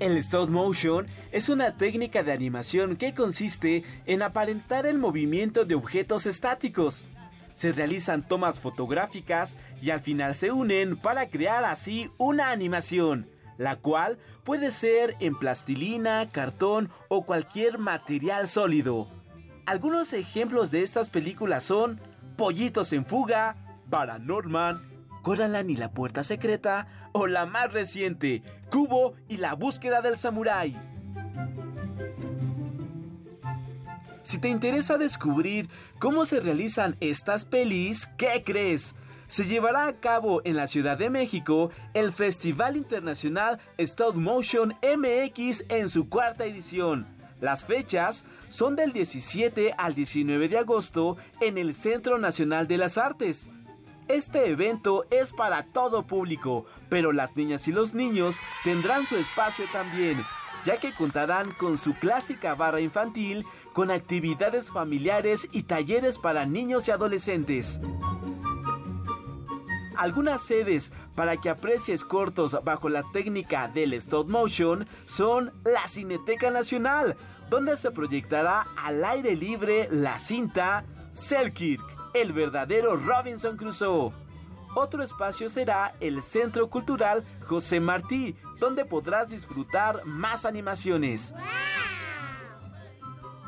[0.00, 5.74] El stop motion es una técnica de animación que consiste en aparentar el movimiento de
[5.74, 7.04] objetos estáticos.
[7.52, 13.74] Se realizan tomas fotográficas y al final se unen para crear así una animación, la
[13.74, 19.08] cual puede ser en plastilina, cartón o cualquier material sólido.
[19.66, 22.00] Algunos ejemplos de estas películas son
[22.36, 23.56] Pollitos en fuga,
[23.90, 24.80] Paranorman,
[25.28, 30.74] Coraline y la puerta secreta o la más reciente, Cubo y la búsqueda del samurái.
[34.22, 38.94] Si te interesa descubrir cómo se realizan estas pelis, ¿qué crees?
[39.26, 45.66] se llevará a cabo en la Ciudad de México el Festival Internacional Stop Motion MX
[45.68, 47.06] en su cuarta edición.
[47.42, 52.96] Las fechas son del 17 al 19 de agosto en el Centro Nacional de las
[52.96, 53.50] Artes.
[54.08, 59.66] Este evento es para todo público, pero las niñas y los niños tendrán su espacio
[59.70, 60.16] también,
[60.64, 63.44] ya que contarán con su clásica barra infantil,
[63.74, 67.82] con actividades familiares y talleres para niños y adolescentes.
[69.94, 76.50] Algunas sedes para que aprecies cortos bajo la técnica del stop motion son la Cineteca
[76.50, 77.14] Nacional,
[77.50, 84.12] donde se proyectará al aire libre la cinta Selkirk el verdadero Robinson Crusoe.
[84.74, 91.34] Otro espacio será el Centro Cultural José Martí, donde podrás disfrutar más animaciones.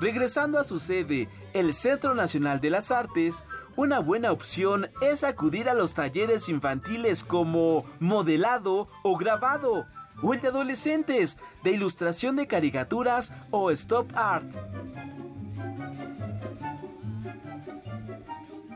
[0.00, 3.44] Regresando a su sede, el Centro Nacional de las Artes,
[3.76, 9.86] una buena opción es acudir a los talleres infantiles como modelado o grabado,
[10.22, 14.54] o el de adolescentes, de ilustración de caricaturas o stop art.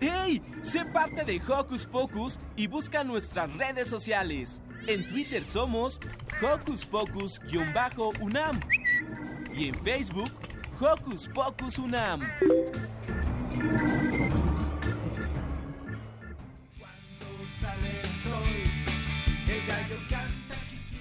[0.00, 0.40] ¡Hey!
[0.62, 4.62] Sé parte de Hocus Pocus y busca nuestras redes sociales.
[4.88, 6.00] En Twitter somos
[6.40, 8.58] Hocus Pocus-UNAM
[9.54, 10.30] y en Facebook
[10.80, 12.22] Hocus Pocus UNAM.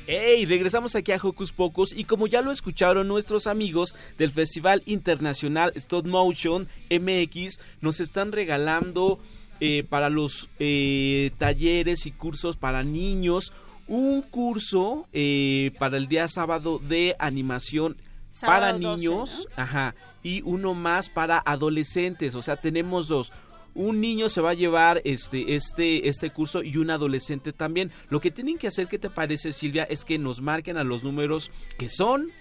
[0.06, 0.44] ¡Hey!
[0.44, 5.72] Regresamos aquí a Hocus Pocus y como ya lo escucharon nuestros amigos del Festival Internacional
[5.76, 9.18] Stop Motion MX, nos están regalando
[9.62, 13.54] eh, para los eh, talleres y cursos para niños
[13.88, 17.98] un curso eh, para el día sábado de animación
[18.42, 23.32] para Sábado 12, niños, ajá, y uno más para adolescentes, o sea, tenemos dos.
[23.74, 27.92] Un niño se va a llevar este, este, este curso y un adolescente también.
[28.10, 29.84] Lo que tienen que hacer, ¿qué te parece, Silvia?
[29.84, 32.32] Es que nos marquen a los números que son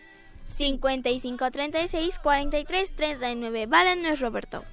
[0.46, 3.66] 55 36 43 39.
[3.66, 4.64] Vale, no es Roberto.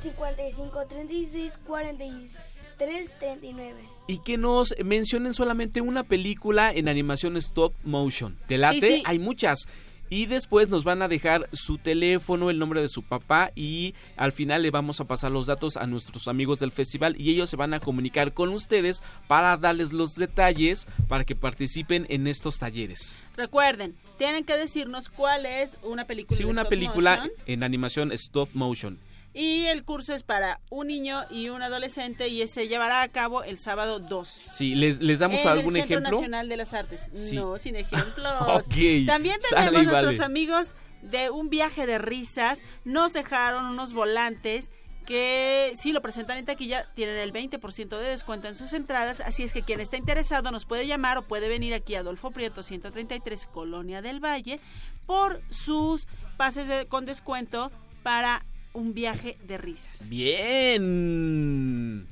[0.00, 3.74] 55 36 43 39.
[4.06, 8.36] y que nos mencionen solamente una película en animación stop motion.
[8.46, 8.80] ¿Te late?
[8.80, 9.02] Sí, sí.
[9.04, 9.66] Hay muchas.
[10.08, 14.30] Y después nos van a dejar su teléfono, el nombre de su papá y al
[14.30, 17.56] final le vamos a pasar los datos a nuestros amigos del festival y ellos se
[17.56, 23.20] van a comunicar con ustedes para darles los detalles para que participen en estos talleres.
[23.36, 26.36] Recuerden, tienen que decirnos cuál es una película.
[26.38, 27.32] Sí, una stop película motion.
[27.46, 29.00] en animación stop motion.
[29.38, 33.44] Y el curso es para un niño y un adolescente y se llevará a cabo
[33.44, 34.28] el sábado 2.
[34.28, 36.16] Sí, ¿les, les damos en algún el Centro ejemplo?
[36.16, 37.02] Nacional de las Artes.
[37.12, 37.36] Sí.
[37.36, 38.32] No, sin ejemplos.
[38.48, 38.74] Ok,
[39.06, 40.24] También sale tenemos y nuestros vale.
[40.24, 42.62] amigos de un viaje de risas.
[42.86, 44.70] Nos dejaron unos volantes
[45.04, 49.42] que si lo presentan en taquilla tienen el 20% de descuento en sus entradas, así
[49.44, 52.62] es que quien está interesado nos puede llamar o puede venir aquí a Adolfo Prieto
[52.64, 54.58] 133 Colonia del Valle
[55.06, 57.70] por sus pases de- con descuento
[58.02, 58.44] para
[58.76, 60.08] un viaje de risas.
[60.08, 62.06] Bien.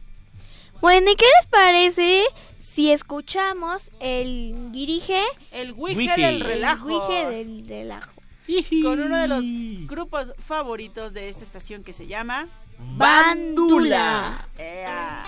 [0.81, 2.25] Bueno, ¿y qué les parece
[2.75, 5.23] si escuchamos el dirige?
[5.53, 6.21] El Wije Wije.
[6.21, 6.89] del El relajo.
[6.89, 8.11] El Wije del relajo.
[8.83, 9.45] Con uno de los
[9.87, 12.49] grupos favoritos de esta estación que se llama
[12.79, 14.49] Bandula.
[14.59, 15.25] Ea.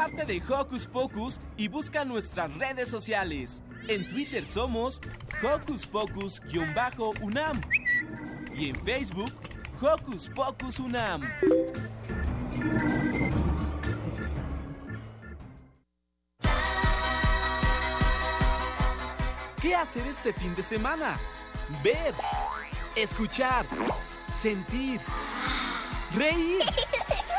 [0.00, 3.62] Parte de Hocus Pocus y busca nuestras redes sociales.
[3.86, 4.98] En Twitter somos
[5.42, 7.60] Hocus Pocus-UNAM
[8.54, 9.30] y en Facebook
[9.78, 11.20] Hocus Pocus UNAM.
[19.60, 21.20] ¿Qué hacer este fin de semana?
[21.84, 22.14] Ver,
[22.96, 23.66] escuchar,
[24.30, 24.98] sentir,
[26.14, 26.62] reír,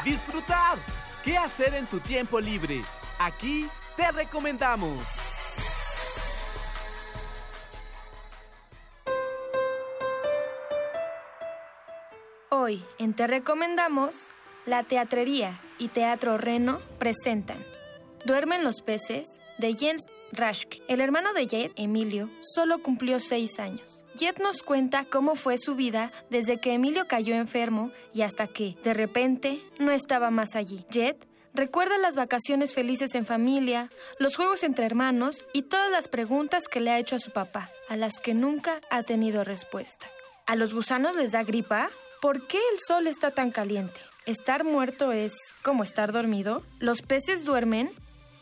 [0.06, 0.78] disfrutar.
[1.24, 2.82] ¿Qué hacer en tu tiempo libre?
[3.20, 5.08] Aquí te recomendamos.
[12.50, 14.32] Hoy en Te Recomendamos,
[14.66, 17.58] La Teatrería y Teatro Reno presentan
[18.26, 20.82] Duermen los peces de Jens Raschke.
[20.88, 24.01] El hermano de Jet, Emilio, solo cumplió seis años.
[24.16, 28.76] Jet nos cuenta cómo fue su vida desde que Emilio cayó enfermo y hasta que,
[28.84, 30.86] de repente, no estaba más allí.
[30.90, 33.90] Jet recuerda las vacaciones felices en familia,
[34.20, 37.70] los juegos entre hermanos y todas las preguntas que le ha hecho a su papá,
[37.90, 40.08] a las que nunca ha tenido respuesta.
[40.46, 41.90] ¿A los gusanos les da gripa?
[42.22, 44.00] ¿Por qué el sol está tan caliente?
[44.26, 45.34] ¿Estar muerto es
[45.64, 46.64] como estar dormido?
[46.80, 47.90] ¿Los peces duermen?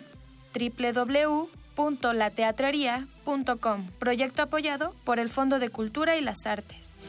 [1.75, 7.01] www.lateatrería.com Proyecto apoyado por el Fondo de Cultura y las Artes.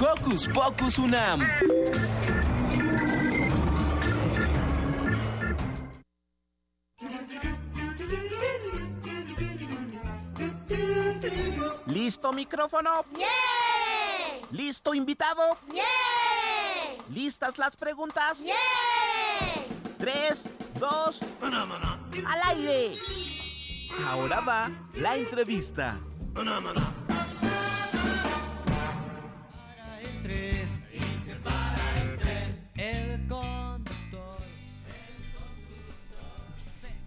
[0.00, 1.40] Hocus Pocus UNAM.
[11.86, 13.04] ¿Listo micrófono?
[14.50, 15.58] ¿Listo invitado?
[17.08, 18.38] ¿Listas las preguntas?
[20.02, 20.42] Tres,
[20.80, 22.90] dos, al aire.
[24.04, 25.96] Ahora va la entrevista.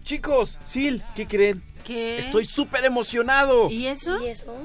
[0.02, 1.62] Chicos, Sil, ¿qué creen?
[1.84, 2.18] ¿Qué?
[2.18, 3.68] Estoy súper emocionado.
[3.68, 4.24] ¿Y eso?
[4.24, 4.56] ¿Y eso?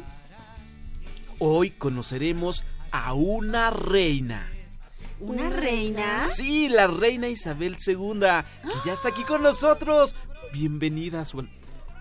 [1.37, 4.49] Hoy conoceremos a una reina.
[5.21, 6.21] ¿Una reina?
[6.21, 10.15] Sí, la reina Isabel II, que ya está aquí con nosotros.
[10.51, 11.47] Bienvenida, su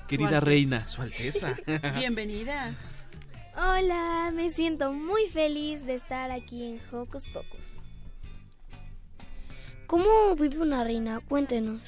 [0.09, 1.55] querida reina, su alteza.
[1.99, 2.75] Bienvenida.
[3.55, 7.81] Hola, me siento muy feliz de estar aquí en Hocus Pocus.
[9.87, 11.21] ¿Cómo vive una reina?
[11.21, 11.83] Cuéntenos.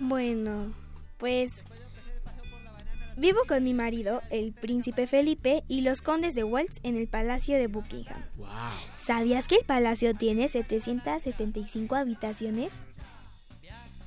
[0.00, 0.74] Bueno,
[1.16, 1.50] pues
[3.16, 7.56] vivo con mi marido, el príncipe Felipe, y los condes de Wells en el Palacio
[7.56, 8.22] de Buckingham.
[8.36, 8.48] Wow.
[9.04, 12.72] ¿Sabías que el palacio tiene 775 habitaciones?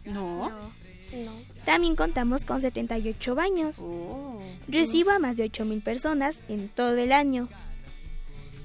[0.05, 0.49] No.
[0.49, 1.31] No.
[1.65, 3.81] También contamos con 78 baños.
[4.67, 7.47] Recibo a más de 8.000 personas en todo el año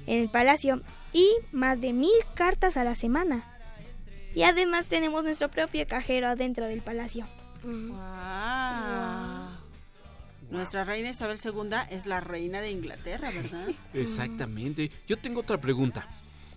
[0.07, 0.81] en el palacio
[1.13, 3.43] y más de mil cartas a la semana.
[4.33, 7.27] Y además tenemos nuestro propio cajero adentro del palacio.
[7.63, 7.97] Wow.
[10.51, 13.69] Nuestra reina Isabel II es la reina de Inglaterra, ¿verdad?
[13.93, 14.91] Exactamente.
[15.07, 16.07] Yo tengo otra pregunta.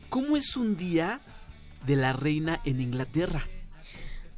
[0.09, 1.21] ¿Cómo es un día
[1.87, 3.47] de la reina en Inglaterra?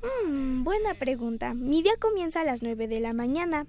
[0.03, 1.55] Mm, buena pregunta.
[1.55, 3.67] Mi día comienza a las 9 de la mañana.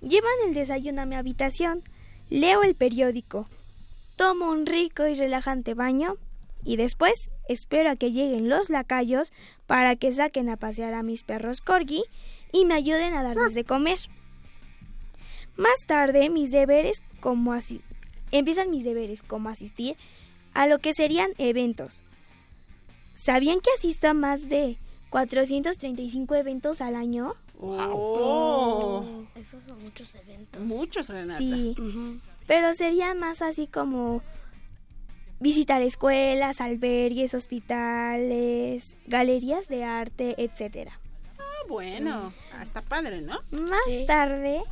[0.00, 1.84] Llevan el desayuno a mi habitación.
[2.30, 3.48] Leo el periódico.
[4.16, 6.16] Tomo un rico y relajante baño.
[6.64, 9.32] Y después espero a que lleguen los lacayos
[9.68, 12.02] para que saquen a pasear a mis perros corgi
[12.52, 13.98] y me ayuden a darles de comer.
[15.58, 17.82] Más tarde, mis deberes como así
[18.30, 19.96] empiezan mis deberes como asistir
[20.54, 22.00] a lo que serían eventos.
[23.14, 24.78] ¿Sabían que asisto a más de
[25.10, 27.34] 435 eventos al año?
[27.60, 29.04] Oh.
[29.34, 30.62] Esos son muchos eventos.
[30.62, 31.38] Muchos, Renata.
[31.38, 31.74] Sí,
[32.46, 34.22] pero sería más así como
[35.40, 41.00] visitar escuelas, albergues, hospitales, galerías de arte, etcétera.
[41.38, 42.32] Ah, bueno.
[42.62, 43.40] Está padre, ¿no?
[43.50, 44.62] Más tarde,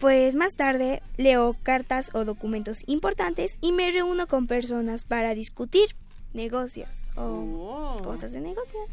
[0.00, 5.90] pues más tarde leo cartas o documentos importantes y me reúno con personas para discutir
[6.32, 8.88] negocios o cosas de negocios.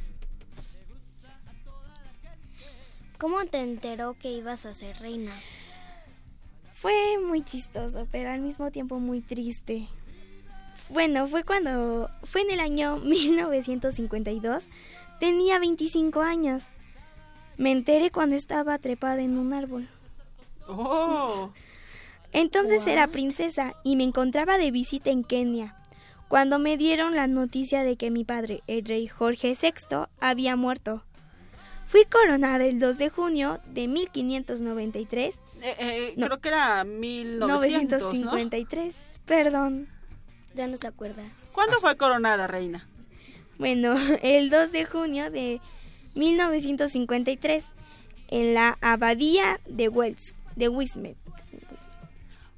[3.17, 5.31] ¿Cómo te enteró que ibas a ser reina?
[6.73, 9.87] Fue muy chistoso, pero al mismo tiempo muy triste.
[10.89, 14.67] Bueno, fue cuando fue en el año 1952.
[15.21, 16.65] Tenía 25 años.
[17.57, 19.87] Me enteré cuando estaba trepada en un árbol.
[20.68, 21.51] Oh.
[22.34, 22.88] Entonces What?
[22.89, 25.76] era princesa y me encontraba de visita en Kenia.
[26.28, 31.03] cuando me dieron la noticia de que mi padre, el rey Jorge VI, había muerto.
[31.86, 35.36] Fui coronada el 2 de junio de 1593.
[35.61, 36.26] Eh, eh, No.
[36.26, 38.09] Creo que era 1900, ¿no?
[38.09, 38.95] 953.
[39.26, 39.88] Perdón.
[40.53, 41.24] Ya no se acuerda.
[41.53, 42.88] ¿Cuándo fue coronada, reina?
[43.57, 45.61] Bueno, el 2 de junio de
[46.15, 47.63] 1953
[48.30, 51.17] en la abadía de Wells, de Wismet.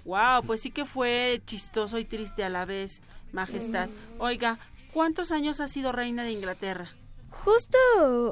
[0.05, 3.89] Wow, pues sí que fue chistoso y triste a la vez, Majestad.
[4.17, 4.57] Oiga,
[4.91, 6.89] ¿cuántos años ha sido reina de Inglaterra?
[7.29, 7.77] Justo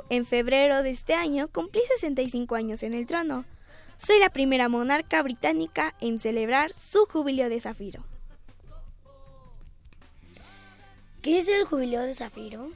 [0.09, 3.45] en febrero de este año cumplí 65 años en el trono.
[3.97, 8.03] Soy la primera monarca británica en celebrar su jubileo de zafiro.
[11.21, 12.71] ¿Qué es el jubileo de Zafiro?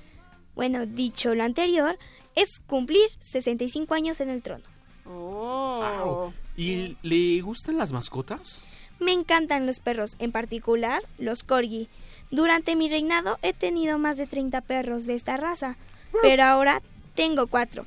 [0.56, 1.98] Bueno, dicho lo anterior,
[2.36, 4.66] es cumplir 65 años en el trono.
[5.06, 5.80] Oh.
[6.04, 6.34] Wow.
[6.58, 8.64] ¿Y le gustan las mascotas?
[9.00, 11.88] Me encantan los perros, en particular los corgi.
[12.30, 15.76] Durante mi reinado he tenido más de 30 perros de esta raza,
[16.22, 16.82] pero ahora
[17.16, 17.86] tengo cuatro.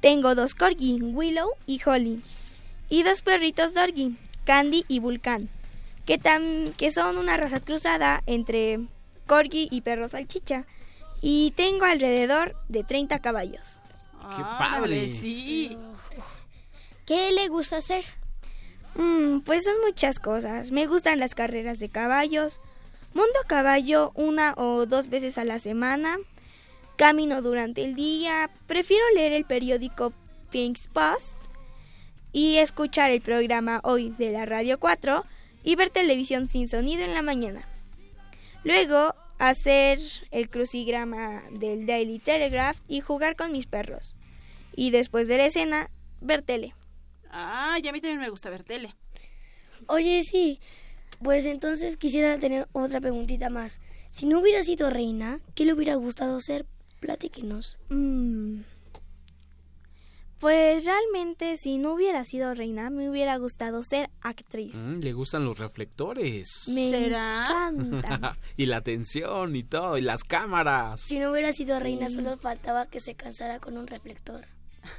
[0.00, 2.22] Tengo dos corgi, Willow y Holly,
[2.90, 5.48] y dos perritos Dorgi, Candy y Vulcan,
[6.04, 8.80] que, tam- que son una raza cruzada entre
[9.26, 10.66] corgi y perro salchicha.
[11.22, 13.66] Y tengo alrededor de 30 caballos.
[14.36, 15.08] ¡Qué padre!
[15.08, 15.76] Sí.
[17.06, 18.04] ¿Qué le gusta hacer?
[18.94, 20.70] Mm, pues son muchas cosas.
[20.70, 22.60] Me gustan las carreras de caballos.
[23.12, 26.16] Monto a caballo una o dos veces a la semana.
[26.96, 28.50] Camino durante el día.
[28.66, 30.12] Prefiero leer el periódico
[30.50, 31.36] Pink's Post
[32.32, 35.24] y escuchar el programa hoy de la Radio 4
[35.62, 37.68] y ver televisión sin sonido en la mañana.
[38.64, 39.98] Luego hacer
[40.30, 44.16] el crucigrama del Daily Telegraph y jugar con mis perros.
[44.74, 45.90] Y después de la escena,
[46.20, 46.74] ver tele.
[47.36, 48.94] Ah, ya a mí también me gusta ver tele.
[49.88, 50.60] Oye, sí.
[51.22, 53.80] Pues entonces quisiera tener otra preguntita más.
[54.10, 56.64] Si no hubiera sido reina, ¿qué le hubiera gustado ser?
[57.00, 57.76] Platíquenos.
[57.88, 58.60] Mm.
[60.38, 64.74] Pues realmente si no hubiera sido reina me hubiera gustado ser actriz.
[64.74, 66.68] Mm, le gustan los reflectores.
[66.74, 67.70] Me ¿Será?
[67.72, 68.36] encanta.
[68.56, 71.00] y la atención y todo, y las cámaras.
[71.00, 71.82] Si no hubiera sido Sí.
[71.82, 74.46] reina, solo faltaba que se casara con un reflector.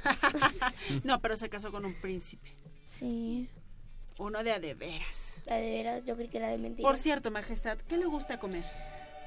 [1.04, 2.52] No, pero se casó con un príncipe.
[2.88, 3.48] Sí.
[4.18, 5.42] Uno de a de veras.
[5.46, 6.88] La de veras, yo creí que era de mentira.
[6.88, 8.64] Por cierto, Majestad, ¿qué le gusta comer?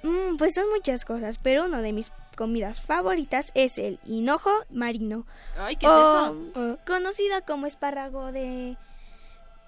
[0.03, 5.26] Mm, pues son muchas cosas, pero una de mis comidas favoritas es el hinojo marino.
[5.57, 6.80] Ay, ¿qué es o, eso?
[6.88, 8.78] Conocido como espárrago de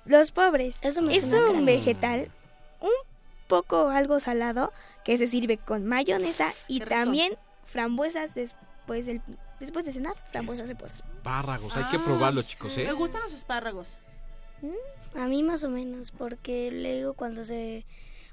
[0.06, 0.76] los pobres.
[0.82, 2.32] Eso me es suena un vegetal
[2.80, 2.90] un
[3.48, 4.72] poco algo salado
[5.04, 6.96] que se sirve con mayonesa y Qué rico.
[6.96, 7.34] también
[7.66, 9.22] frambuesas después del
[9.62, 11.04] después de cenar, frambuesas de postre.
[11.24, 12.86] Párragos, hay que probarlo, chicos, ¿eh?
[12.86, 14.00] Me gustan los espárragos.
[15.16, 17.86] A mí más o menos, porque luego cuando se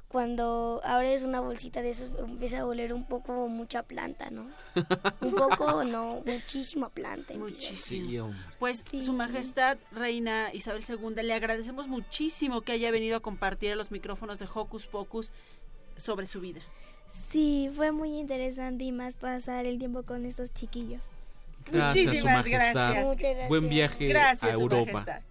[0.09, 4.51] cuando abres una bolsita de esos empieza a oler un poco mucha planta, ¿no?
[5.21, 7.35] Un poco, no, muchísima planta.
[7.55, 8.39] Sí, hombre.
[8.59, 13.77] Pues Su Majestad Reina Isabel II, le agradecemos muchísimo que haya venido a compartir a
[13.77, 15.31] los micrófonos de Hocus Pocus
[15.97, 16.63] sobre su vida.
[17.31, 21.03] Sí, fue muy interesante y más pasar el tiempo con estos chiquillos.
[21.71, 22.73] Gracias, Su Muchísimas Majestad.
[22.73, 23.05] gracias.
[23.07, 23.49] Muchas gracias.
[23.49, 24.93] Buen viaje Gracias, a Su Europa.
[24.93, 25.23] Majestad.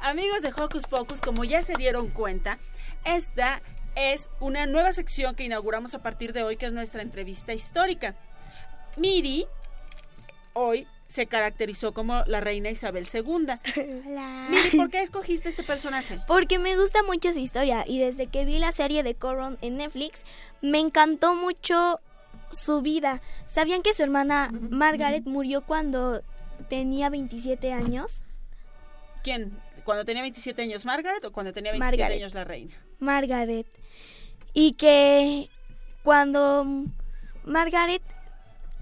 [0.00, 2.58] Amigos de Hocus Pocus, como ya se dieron cuenta,
[3.04, 3.60] esta
[3.96, 8.14] es una nueva sección que inauguramos a partir de hoy, que es nuestra entrevista histórica.
[8.96, 9.46] Miri
[10.52, 13.22] hoy se caracterizó como la reina Isabel II.
[14.06, 14.46] Hola.
[14.50, 16.20] Miri, ¿por qué escogiste este personaje?
[16.26, 19.78] Porque me gusta mucho su historia y desde que vi la serie de Coron en
[19.78, 20.24] Netflix
[20.60, 22.00] me encantó mucho
[22.50, 23.20] su vida.
[23.46, 26.22] ¿Sabían que su hermana Margaret murió cuando
[26.68, 28.20] tenía 27 años?
[29.22, 29.58] ¿Quién?
[29.84, 32.20] ¿Cuando tenía 27 años Margaret o cuando tenía 27 Margaret.
[32.22, 32.74] años la reina?
[32.98, 33.66] Margaret.
[34.54, 35.48] Y que
[36.02, 36.64] cuando
[37.44, 38.02] Margaret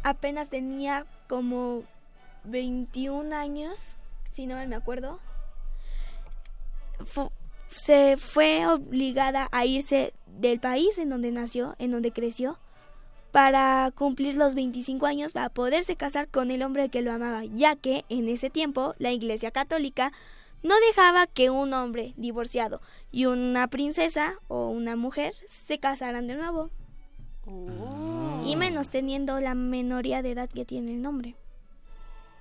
[0.02, 1.82] apenas tenía como
[2.44, 3.96] 21 años,
[4.30, 5.20] si no me acuerdo,
[7.04, 7.32] fu-
[7.68, 12.58] se fue obligada a irse del país en donde nació, en donde creció,
[13.32, 17.76] para cumplir los 25 años, para poderse casar con el hombre que lo amaba, ya
[17.76, 20.12] que en ese tiempo la Iglesia Católica
[20.62, 22.80] no dejaba que un hombre divorciado
[23.12, 26.70] y una princesa o una mujer se casaran de nuevo,
[28.44, 31.36] y menos teniendo la menoría de edad que tiene el nombre.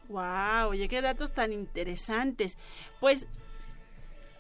[0.09, 2.57] Wow, oye, qué datos tan interesantes.
[2.99, 3.27] Pues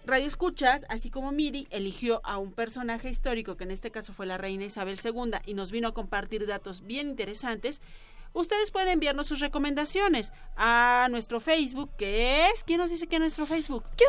[0.05, 4.27] Radio Escuchas, así como Miri, eligió a un personaje histórico, que en este caso fue
[4.27, 7.81] la reina Isabel II, y nos vino a compartir datos bien interesantes.
[8.31, 12.63] Ustedes pueden enviarnos sus recomendaciones a nuestro Facebook, que es...
[12.63, 13.83] ¿Quién nos dice que es nuestro Facebook?
[13.97, 14.05] Yo.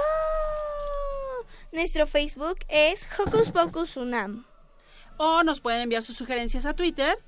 [1.72, 4.44] Nuestro Facebook es Hocus Pocus Unam.
[5.16, 7.18] O nos pueden enviar sus sugerencias a Twitter.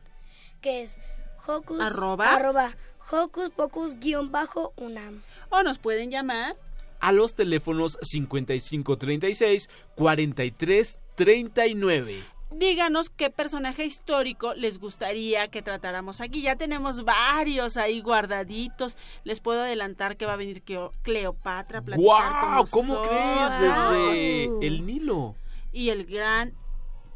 [0.61, 0.99] Que es
[1.47, 2.35] Hocus, Arroba.
[2.35, 2.77] arroba
[3.11, 5.23] Hocus Pocus guion bajo Unam.
[5.49, 6.57] O nos pueden llamar
[7.01, 12.25] A los teléfonos 5536 4339.
[12.51, 16.41] Díganos qué personaje histórico les gustaría que tratáramos aquí.
[16.41, 18.97] Ya tenemos varios ahí guardaditos.
[19.25, 22.67] Les puedo adelantar que va a venir Cleo- Cleopatra a platicar con ¡Guau!
[22.71, 23.53] ¿Cómo nosotros.
[23.59, 23.61] crees?
[23.61, 25.35] Desde el Nilo.
[25.73, 26.55] Y el gran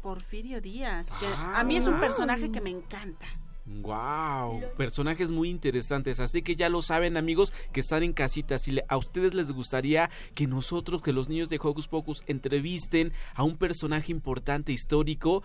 [0.03, 3.25] Porfirio Díaz, que a mí es un personaje que me encanta.
[3.65, 8.73] Wow, personajes muy interesantes, así que ya lo saben amigos que están en casita, si
[8.73, 13.43] le- a ustedes les gustaría que nosotros, que los niños de Hocus Pocus entrevisten a
[13.43, 15.43] un personaje importante histórico,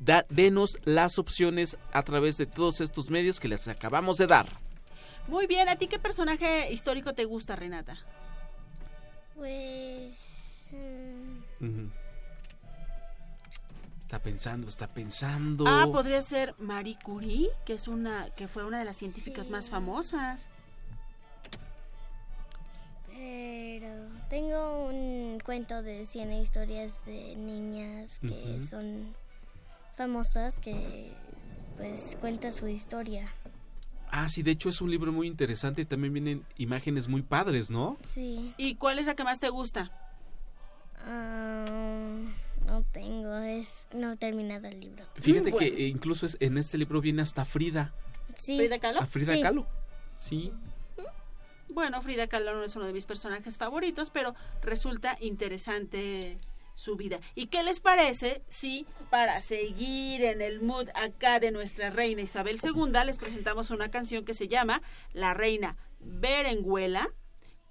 [0.00, 4.48] da- denos las opciones a través de todos estos medios que les acabamos de dar.
[5.28, 7.96] Muy bien, ¿a ti qué personaje histórico te gusta, Renata?
[9.36, 10.66] Pues...
[11.60, 11.86] mm.
[14.14, 15.64] Está pensando, está pensando.
[15.66, 19.68] Ah, podría ser Marie Curie, que es una que fue una de las científicas más
[19.68, 20.46] famosas.
[23.08, 23.88] Pero
[24.30, 29.16] tengo un cuento de 100 historias de niñas que son
[29.96, 31.12] famosas que
[31.76, 33.34] pues cuenta su historia.
[34.12, 37.68] Ah, sí, de hecho es un libro muy interesante y también vienen imágenes muy padres,
[37.68, 37.98] ¿no?
[38.06, 38.54] Sí.
[38.58, 39.90] ¿Y cuál es la que más te gusta?
[41.04, 41.64] Ah,
[42.66, 45.04] no tengo, es no he terminado el libro.
[45.14, 47.92] Fíjate Mm, que incluso es- en este libro viene hasta Frida.
[48.36, 48.56] Sí.
[48.58, 49.00] ¿Frida Kahlo?
[49.00, 49.42] A Frida Sí.
[49.42, 49.66] Kahlo.
[50.16, 50.52] Sí.
[51.68, 56.38] Bueno, Frida Kahlo no es uno de mis personajes favoritos, pero resulta interesante
[56.76, 57.20] su vida.
[57.34, 62.58] ¿Y qué les parece si para seguir en el mood acá de nuestra reina Isabel
[62.62, 67.08] II les presentamos una canción que se llama La Reina Berenguela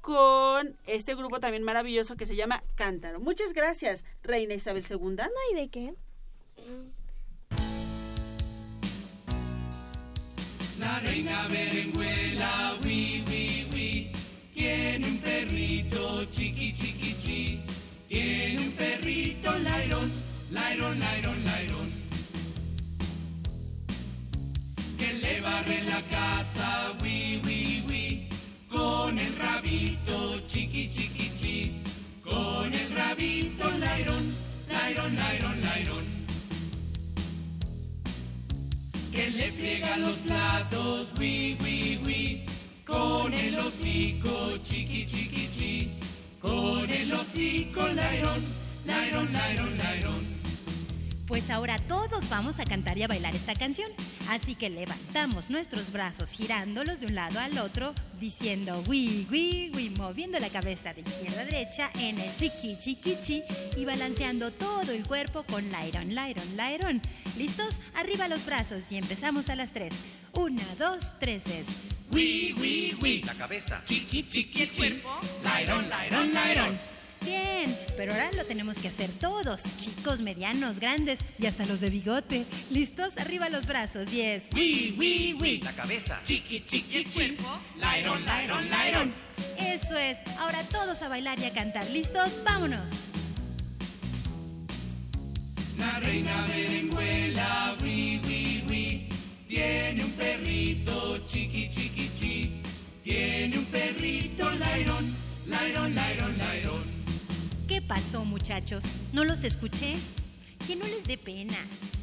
[0.03, 3.21] con este grupo también maravilloso que se llama Cántaro.
[3.21, 4.97] Muchas gracias, Reina Isabel II.
[4.99, 5.93] No hay de qué.
[10.77, 14.11] La reina berenguela, wi, wi, wi,
[14.53, 17.63] tiene un perrito chiqui, chiqui, chi.
[18.09, 20.11] Tiene un perrito lairón,
[20.51, 21.89] lairón, lairón, lairón.
[24.97, 27.52] Que le barre la casa, wi, wi,
[29.13, 31.81] con el rabito chiqui, chiqui, chi.
[32.23, 34.23] Con el rabito lairón,
[34.71, 36.05] lairón, lairón, lairón
[39.11, 42.45] que le friega los platos, wi, wi, wi,
[42.83, 45.91] con el hocico, chiqui, chiqui, chi,
[46.39, 48.41] con el hocico, lairón,
[48.87, 50.32] lairón, lairón, lairón.
[51.27, 53.89] Pues ahora todos vamos a cantar y a bailar esta canción.
[54.29, 59.89] Así que levantamos nuestros brazos girándolos de un lado al otro, diciendo wi, wi, wi,
[59.91, 63.43] moviendo la cabeza de izquierda a derecha en el chiqui, chiqui, chi
[63.77, 67.01] y balanceando todo el cuerpo con lairón, lairón, lairón.
[67.37, 67.73] ¿Listos?
[67.95, 69.93] Arriba los brazos y empezamos a las tres.
[70.33, 71.67] Una, dos, tres es.
[72.11, 75.01] Wi, wi, wi, la cabeza, chiqui, chiqui, chi,
[75.43, 76.92] lairón, lairón, lairón.
[77.25, 81.89] Bien, pero ahora lo tenemos que hacer todos, chicos, medianos, grandes y hasta los de
[81.89, 82.45] bigote.
[82.69, 83.17] ¿Listos?
[83.17, 84.43] Arriba los brazos y es...
[84.53, 87.37] Wi, wi, wi, la cabeza, chiqui, chiqui, chi,
[87.77, 89.13] lairón, lairón, lairón.
[89.57, 91.87] Eso es, ahora todos a bailar y a cantar.
[91.91, 92.43] ¿Listos?
[92.43, 92.81] ¡Vámonos!
[95.77, 99.09] La reina berenguela, wi, wi, wi,
[99.47, 102.61] tiene un perrito chiqui, chiqui, chi.
[103.03, 105.15] Tiene un perrito lairón,
[105.47, 107.02] lairón, lairón, lairón.
[107.67, 108.83] ¿Qué pasó, muchachos?
[109.13, 109.93] ¿No los escuché?
[110.67, 111.55] Que no les dé pena.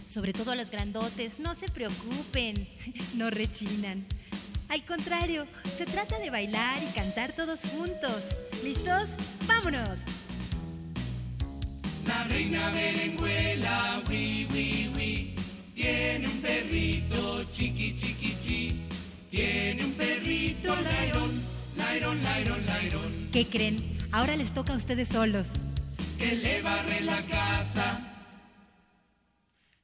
[0.08, 2.68] Sobre todo a los grandotes, no se preocupen.
[3.16, 4.06] No rechinan.
[4.68, 5.46] Al contrario,
[5.76, 8.22] se trata de bailar y cantar todos juntos.
[8.62, 9.08] ¿Listos?
[9.46, 10.00] ¡Vámonos!
[12.06, 15.34] La reina berenguela, wi, wi, wi,
[15.74, 18.80] tiene un perrito chiqui, chiqui, chi.
[19.30, 21.42] Tiene un perrito lairón,
[21.76, 23.28] lairón, lairón, lairón.
[23.32, 23.89] ¿Qué creen?
[24.12, 25.46] Ahora les toca a ustedes solos.
[26.18, 27.98] que le barre la casa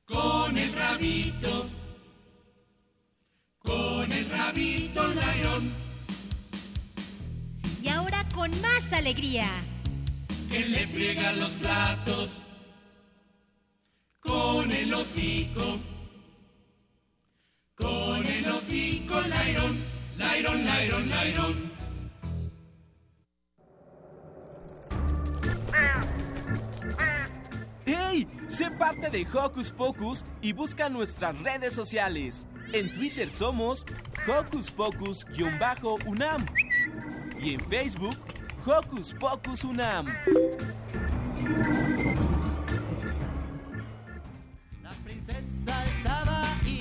[0.04, 1.66] con el rabito,
[3.58, 5.72] con el rabito lairón,
[7.82, 9.46] Y ahora con más alegría.
[10.50, 12.30] que le friega los platos
[14.20, 15.78] con el hocico,
[17.74, 19.76] con el hocico lairón,
[20.18, 21.75] lairón, lairón, lairón.
[28.48, 32.46] Sé parte de Hocus Pocus y busca nuestras redes sociales.
[32.72, 33.84] En Twitter somos
[34.26, 36.46] Hocus Pocus-UNAM
[37.40, 38.16] y en Facebook
[38.64, 40.06] Hocus Pocus UNAM.
[44.80, 46.78] La princesa estaba ahí.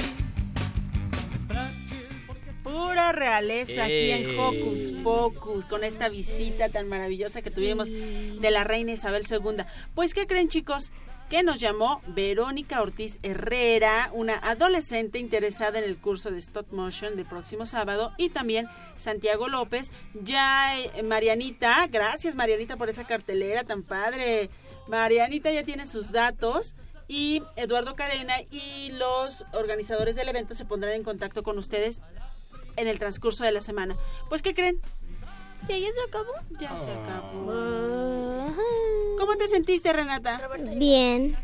[2.64, 4.38] Pura realeza aquí en ¡Ey!
[4.38, 9.64] Hocus Pocus con esta visita tan maravillosa que tuvimos de la reina Isabel II.
[9.96, 10.92] Pues, ¿qué creen, chicos?
[11.30, 17.16] Que nos llamó Verónica Ortiz Herrera, una adolescente interesada en el curso de stop motion
[17.16, 23.64] del próximo sábado, y también Santiago López, ya eh, Marianita, gracias Marianita por esa cartelera
[23.64, 24.50] tan padre.
[24.88, 26.76] Marianita ya tiene sus datos
[27.08, 32.02] y Eduardo Cadena y los organizadores del evento se pondrán en contacto con ustedes
[32.76, 33.96] en el transcurso de la semana.
[34.30, 34.80] Pues, ¿qué creen?
[35.68, 36.34] ¿Ya, ya se acabó?
[36.60, 38.54] Ya se acabó.
[39.26, 40.40] ¿Cómo te sentiste, Renata?
[40.76, 41.36] Bien.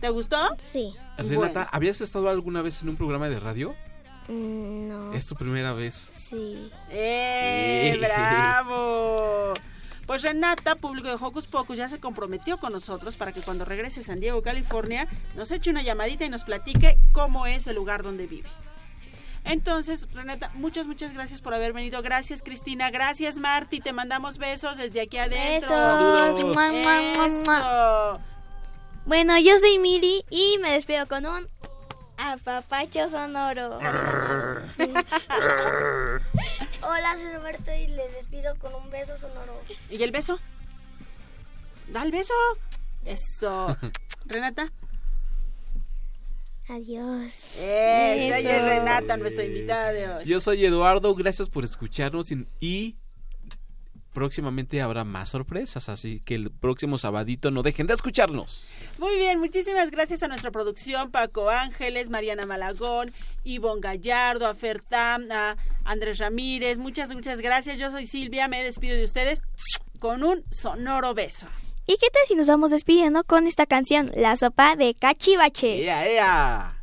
[0.00, 0.56] ¿Te gustó?
[0.60, 0.92] Sí.
[1.16, 3.76] Renata, ¿habías estado alguna vez en un programa de radio?
[4.26, 5.12] Mm, No.
[5.12, 6.10] Es tu primera vez.
[6.12, 6.68] Sí.
[6.90, 7.90] ¡Eh!
[7.92, 7.98] Sí.
[8.00, 9.54] ¡Bravo!
[10.04, 14.00] Pues Renata, público de Hocus Pocus, ya se comprometió con nosotros para que cuando regrese
[14.00, 15.06] a San Diego, California,
[15.36, 18.48] nos eche una llamadita y nos platique cómo es el lugar donde vive.
[19.44, 22.00] Entonces, Renata, muchas, muchas gracias por haber venido.
[22.02, 22.90] Gracias, Cristina.
[22.90, 23.80] Gracias, Marti.
[23.80, 25.68] Te mandamos besos desde aquí adentro.
[25.68, 26.44] Besos.
[26.44, 27.58] Mua, mua, mua, mua.
[27.58, 28.20] Eso.
[29.04, 31.48] Bueno, yo soy Miri y me despido con un
[32.16, 33.78] apapacho sonoro.
[36.82, 39.60] Hola, soy Roberto y les despido con un beso sonoro.
[39.90, 40.38] ¿Y el beso?
[41.88, 42.34] Da el beso.
[43.04, 43.76] Eso.
[44.26, 44.70] Renata.
[46.72, 47.34] Adiós.
[47.58, 48.66] Esa ella es Eso.
[48.66, 50.24] Renata, nuestra invitada de hoy.
[50.24, 52.96] Yo soy Eduardo, gracias por escucharnos y, y
[54.14, 58.64] próximamente habrá más sorpresas, así que el próximo sabadito no dejen de escucharnos.
[58.98, 63.12] Muy bien, muchísimas gracias a nuestra producción, Paco Ángeles, Mariana Malagón,
[63.44, 66.78] Ivonne Gallardo, a Fertam, a Andrés Ramírez.
[66.78, 67.78] Muchas, muchas gracias.
[67.78, 69.42] Yo soy Silvia, me despido de ustedes
[69.98, 71.48] con un sonoro beso.
[71.86, 75.82] ¿Y qué tal si nos vamos despidiendo con esta canción, La sopa de cachivache?
[75.82, 76.81] ¡Ea, ea!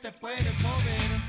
[0.00, 1.20] Te puedes mover.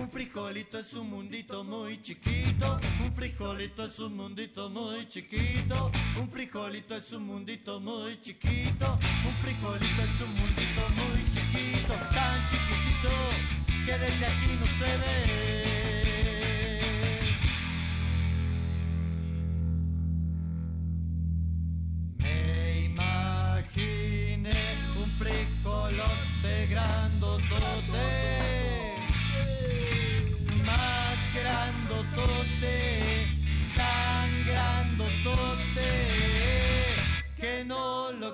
[0.00, 6.30] Un frijolito es un mundito muy chiquito, un frijolito es un mundito muy chiquito, un
[6.30, 13.10] frijolito es un mundito muy chiquito, un frijolito es un mundito muy chiquito, tan chiquitito
[13.84, 15.67] que desde aquí no se ve.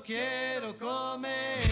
[0.05, 1.64] Quiero comer.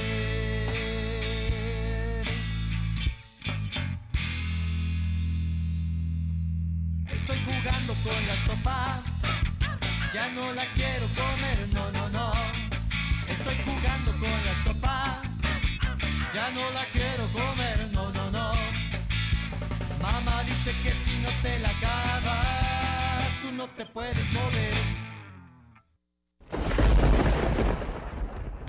[7.06, 9.02] Estoy jugando con la sopa,
[10.12, 12.32] ya no la quiero comer, no, no, no.
[13.28, 15.22] Estoy jugando con la sopa,
[16.32, 18.52] ya no la quiero comer, no, no, no.
[20.00, 25.01] Mamá dice que si no te la acabas, tú no te puedes mover.